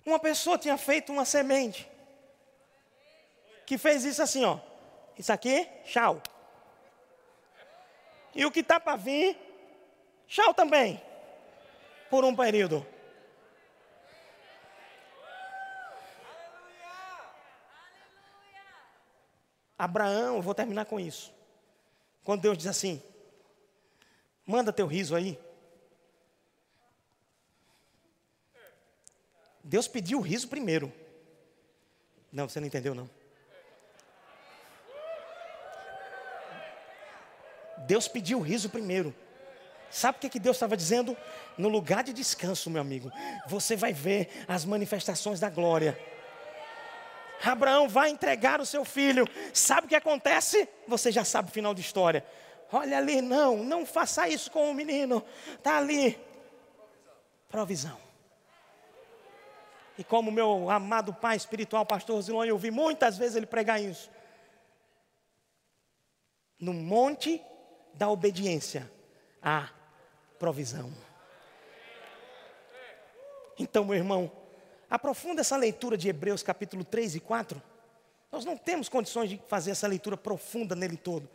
Uma 0.07 0.19
pessoa 0.19 0.59
tinha 0.59 0.77
feito 0.77 1.13
uma 1.13 1.25
semente. 1.25 1.89
Que 3.67 3.79
fez 3.79 4.05
isso 4.05 4.23
assim, 4.23 4.45
ó. 4.45 4.59
Isso 5.19 5.33
aqui, 5.33 5.69
tchau. 5.85 6.23
E 8.35 8.45
o 8.45 8.51
que 8.51 8.61
está 8.61 8.81
para 8.81 8.97
vir, 8.97 9.37
tchau 10.27 10.53
também. 10.53 11.01
Por 12.11 12.25
um 12.25 12.35
período. 12.35 12.87
Abraão, 19.79 20.37
eu 20.37 20.43
vou 20.43 20.55
terminar 20.55 20.87
com 20.87 20.99
isso. 20.99 21.33
Quando 22.23 22.43
Deus 22.43 22.57
diz 22.57 22.67
assim: 22.67 23.03
Manda 24.47 24.73
teu 24.73 24.87
riso 24.87 25.15
aí. 25.15 25.39
Deus 29.63 29.89
pediu 29.89 30.19
o 30.19 30.23
riso 30.23 30.49
primeiro. 30.49 30.93
Não, 32.31 32.49
você 32.49 32.61
não 32.61 32.67
entendeu, 32.67 32.95
não. 32.95 33.09
Deus 37.87 38.09
pediu 38.09 38.39
o 38.39 38.43
riso 38.43 38.69
primeiro. 38.69 39.15
Sabe 39.91 40.19
o 40.19 40.21
que, 40.21 40.29
que 40.29 40.41
Deus 40.41 40.57
estava 40.57 40.77
dizendo? 40.77 41.17
No 41.57 41.69
lugar 41.69 42.03
de 42.03 42.13
descanso, 42.13 42.69
meu 42.69 42.81
amigo, 42.81 43.13
você 43.47 43.77
vai 43.77 43.93
ver 43.93 44.29
as 44.49 44.65
manifestações 44.65 45.39
da 45.39 45.49
glória. 45.49 45.97
Abraão 47.45 47.89
vai 47.89 48.11
entregar 48.11 48.61
o 48.61 48.67
seu 48.67 48.85
filho. 48.85 49.29
Sabe 49.53 49.87
o 49.87 49.89
que 49.89 49.95
acontece? 49.95 50.69
Você 50.89 51.13
já 51.13 51.25
sabe 51.25 51.49
o 51.51 51.53
final 51.53 51.75
da 51.75 51.81
história. 51.81 52.25
Olha 52.73 52.99
ali, 52.99 53.21
não, 53.21 53.63
não 53.63 53.87
faça 53.87 54.29
isso 54.29 54.51
com 54.51 54.69
o 54.71 54.75
menino. 54.75 55.25
Está 55.55 55.77
ali. 55.77 56.19
Provisão. 57.49 57.97
E 59.97 60.03
como 60.03 60.33
meu 60.33 60.69
amado 60.71 61.15
pai 61.15 61.37
espiritual, 61.37 61.87
pastor 61.87 62.21
Zilon, 62.21 62.45
eu 62.45 62.55
ouvi 62.55 62.71
muitas 62.71 63.17
vezes 63.17 63.37
ele 63.37 63.47
pregar 63.47 63.81
isso. 63.81 64.11
No 66.59 66.73
monte 66.73 67.41
da 67.95 68.09
obediência, 68.09 68.91
há 69.43 69.71
provisão. 70.39 70.93
Então, 73.59 73.85
meu 73.85 73.95
irmão, 73.95 74.31
aprofunda 74.91 75.41
essa 75.41 75.57
leitura 75.57 75.97
de 75.97 76.09
Hebreus 76.09 76.43
capítulo 76.43 76.85
3 76.85 77.17
e 77.17 77.21
4. 77.21 77.63
Nós 78.33 78.45
não 78.45 78.57
temos 78.57 78.89
condições 78.89 79.31
de 79.31 79.41
fazer 79.49 79.71
essa 79.71 79.87
leitura 79.87 80.17
profunda 80.17 80.75
nele 80.75 80.97
todo. 80.97 81.29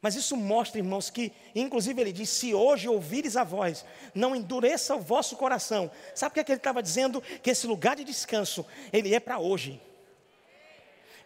Mas 0.00 0.14
isso 0.14 0.36
mostra, 0.36 0.78
irmãos, 0.78 1.10
que, 1.10 1.32
inclusive, 1.54 2.00
ele 2.00 2.12
diz: 2.12 2.28
se 2.28 2.54
hoje 2.54 2.88
ouvires 2.88 3.36
a 3.36 3.42
voz, 3.42 3.84
não 4.14 4.36
endureça 4.36 4.94
o 4.94 5.00
vosso 5.00 5.36
coração. 5.36 5.90
Sabe 6.14 6.30
o 6.30 6.34
que, 6.34 6.40
é 6.40 6.44
que 6.44 6.52
ele 6.52 6.58
estava 6.58 6.82
dizendo? 6.82 7.20
Que 7.20 7.50
esse 7.50 7.66
lugar 7.66 7.96
de 7.96 8.04
descanso, 8.04 8.64
ele 8.92 9.14
é 9.14 9.18
para 9.18 9.38
hoje. 9.38 9.80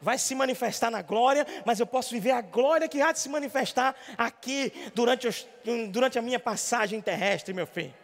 Vai 0.00 0.16
se 0.16 0.34
manifestar 0.34 0.90
na 0.90 1.02
glória, 1.02 1.46
mas 1.64 1.78
eu 1.78 1.86
posso 1.86 2.10
viver 2.10 2.30
a 2.30 2.40
glória 2.40 2.88
que 2.88 3.02
há 3.02 3.12
de 3.12 3.18
se 3.18 3.28
manifestar 3.28 3.94
aqui 4.16 4.72
durante, 4.94 5.28
os, 5.28 5.46
durante 5.90 6.18
a 6.18 6.22
minha 6.22 6.40
passagem 6.40 7.00
terrestre, 7.00 7.52
meu 7.52 7.66
filho. 7.66 7.94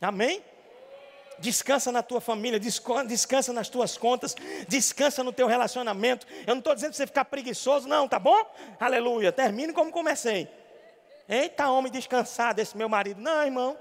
Amém? 0.00 0.42
descansa 1.38 1.92
na 1.92 2.02
tua 2.02 2.20
família, 2.20 2.58
descansa 2.58 3.52
nas 3.52 3.68
tuas 3.68 3.96
contas, 3.96 4.34
descansa 4.66 5.22
no 5.22 5.32
teu 5.32 5.46
relacionamento. 5.46 6.26
Eu 6.46 6.54
não 6.54 6.58
estou 6.58 6.74
dizendo 6.74 6.90
para 6.90 6.96
você 6.96 7.06
ficar 7.06 7.24
preguiçoso, 7.24 7.88
não, 7.88 8.08
tá 8.08 8.18
bom? 8.18 8.44
Aleluia, 8.78 9.32
termine 9.32 9.72
como 9.72 9.90
comecei. 9.90 10.48
Eita, 11.28 11.70
homem 11.70 11.92
descansado 11.92 12.56
desse 12.56 12.76
meu 12.76 12.88
marido. 12.88 13.20
Não, 13.20 13.44
irmão. 13.44 13.78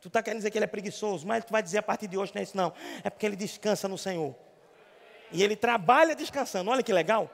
Tu 0.00 0.08
está 0.08 0.22
querendo 0.22 0.38
dizer 0.38 0.50
que 0.50 0.58
ele 0.58 0.64
é 0.64 0.68
preguiçoso, 0.68 1.26
mas 1.26 1.44
tu 1.44 1.50
vai 1.50 1.62
dizer 1.62 1.78
a 1.78 1.82
partir 1.82 2.06
de 2.06 2.16
hoje 2.16 2.32
não 2.34 2.40
é 2.40 2.42
isso, 2.42 2.56
não. 2.56 2.72
É 3.02 3.10
porque 3.10 3.26
ele 3.26 3.36
descansa 3.36 3.88
no 3.88 3.98
Senhor. 3.98 4.34
E 5.30 5.42
ele 5.42 5.56
trabalha 5.56 6.14
descansando. 6.14 6.70
Olha 6.70 6.82
que 6.82 6.92
legal. 6.92 7.30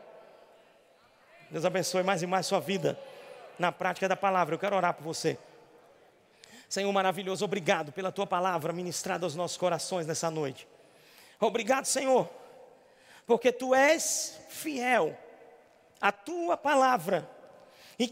Deus 1.51 1.65
abençoe 1.65 2.03
mais 2.03 2.23
e 2.23 2.27
mais 2.27 2.47
sua 2.47 2.61
vida 2.61 2.99
na 3.59 3.71
prática 3.71 4.09
da 4.09 4.17
palavra. 4.17 4.55
Eu 4.55 4.59
quero 4.59 4.77
orar 4.77 4.95
por 4.95 5.05
você. 5.05 5.39
Senhor 6.69 6.93
maravilhoso, 6.93 7.45
obrigado 7.45 7.93
pela 7.93 8.11
tua 8.11 8.27
palavra 8.27 8.73
ministrada 8.73 9.25
aos 9.25 9.37
nossos 9.37 9.57
corações 9.57 10.07
nessa 10.07 10.31
noite. 10.31 10.67
Obrigado, 11.39 11.85
Senhor, 11.85 12.29
porque 13.27 13.53
tu 13.53 13.75
és 13.75 14.41
fiel 14.49 15.17
à 16.01 16.11
tua 16.11 16.57
palavra 16.57 17.31
e 17.99 18.09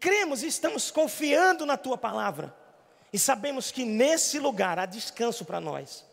cremos 0.00 0.42
e 0.42 0.46
estamos 0.46 0.90
confiando 0.90 1.66
na 1.66 1.76
tua 1.76 1.98
palavra 1.98 2.54
e 3.12 3.18
sabemos 3.18 3.70
que 3.70 3.84
nesse 3.84 4.38
lugar 4.38 4.78
há 4.78 4.86
descanso 4.86 5.44
para 5.44 5.60
nós, 5.60 6.04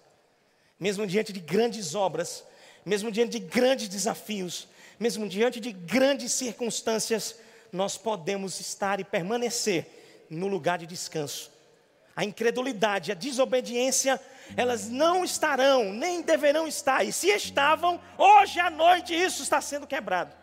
mesmo 0.80 1.06
diante 1.08 1.32
de 1.32 1.40
grandes 1.40 1.96
obras, 1.96 2.46
mesmo 2.86 3.12
diante 3.12 3.40
de 3.40 3.40
grandes 3.40 3.88
desafios, 3.88 4.68
mesmo 5.00 5.28
diante 5.28 5.60
de 5.60 5.72
grandes 5.72 6.32
circunstâncias, 6.32 7.36
nós 7.72 7.98
podemos 7.98 8.60
estar 8.60 9.00
e 9.00 9.04
permanecer 9.04 10.26
no 10.30 10.48
lugar 10.48 10.78
de 10.78 10.86
descanso 10.86 11.54
a 12.16 12.24
incredulidade, 12.24 13.12
a 13.12 13.16
desobediência, 13.16 14.22
elas 14.56 14.88
não 14.90 15.24
estarão, 15.24 15.92
nem 15.92 16.22
deverão 16.22 16.68
estar. 16.68 17.04
E 17.04 17.12
se 17.12 17.28
estavam, 17.30 18.00
hoje 18.18 18.60
à 18.60 18.70
noite 18.70 19.14
isso 19.16 19.42
está 19.42 19.60
sendo 19.60 19.88
quebrado. 19.88 20.34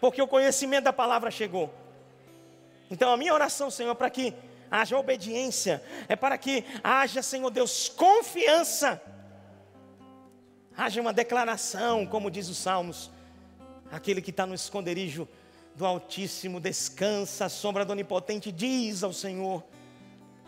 Porque 0.00 0.20
o 0.20 0.28
conhecimento 0.28 0.84
da 0.84 0.92
palavra 0.92 1.30
chegou. 1.30 1.72
Então 2.90 3.12
a 3.12 3.16
minha 3.16 3.34
oração, 3.34 3.70
Senhor, 3.70 3.90
é 3.90 3.94
para 3.94 4.10
que 4.10 4.34
haja 4.70 4.96
obediência, 4.96 5.82
é 6.08 6.16
para 6.16 6.38
que 6.38 6.64
haja, 6.82 7.22
Senhor 7.22 7.50
Deus, 7.50 7.88
confiança. 7.88 9.00
Haja 10.76 11.00
uma 11.00 11.12
declaração, 11.12 12.06
como 12.06 12.30
diz 12.30 12.48
os 12.48 12.58
Salmos, 12.58 13.10
aquele 13.90 14.20
que 14.20 14.30
está 14.30 14.46
no 14.46 14.54
esconderijo 14.54 15.26
do 15.74 15.86
Altíssimo 15.86 16.60
descansa, 16.60 17.46
a 17.46 17.48
sombra 17.48 17.84
do 17.84 17.92
Onipotente 17.92 18.52
diz 18.52 19.02
ao 19.02 19.12
Senhor: 19.12 19.62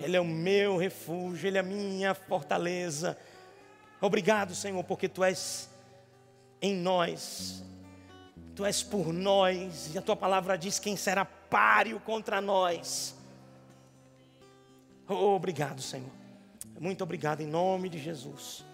ele 0.00 0.16
é 0.16 0.20
o 0.20 0.24
meu 0.24 0.76
refúgio, 0.76 1.48
Ele 1.48 1.58
é 1.58 1.60
a 1.60 1.64
minha 1.64 2.14
fortaleza. 2.14 3.18
Obrigado, 4.00 4.54
Senhor, 4.54 4.82
porque 4.84 5.08
Tu 5.08 5.24
és 5.24 5.68
em 6.62 6.74
nós, 6.74 7.64
Tu 8.54 8.64
és 8.64 8.82
por 8.82 9.12
nós, 9.12 9.92
e 9.92 9.98
a 9.98 10.02
Tua 10.02 10.16
palavra 10.16 10.56
diz: 10.56 10.78
quem 10.78 10.96
será 10.96 11.24
páreo 11.24 11.98
contra 12.00 12.40
nós. 12.40 13.16
Oh, 15.08 15.34
obrigado, 15.34 15.82
Senhor. 15.82 16.10
Muito 16.78 17.02
obrigado 17.02 17.40
em 17.40 17.46
nome 17.46 17.88
de 17.88 17.98
Jesus. 17.98 18.64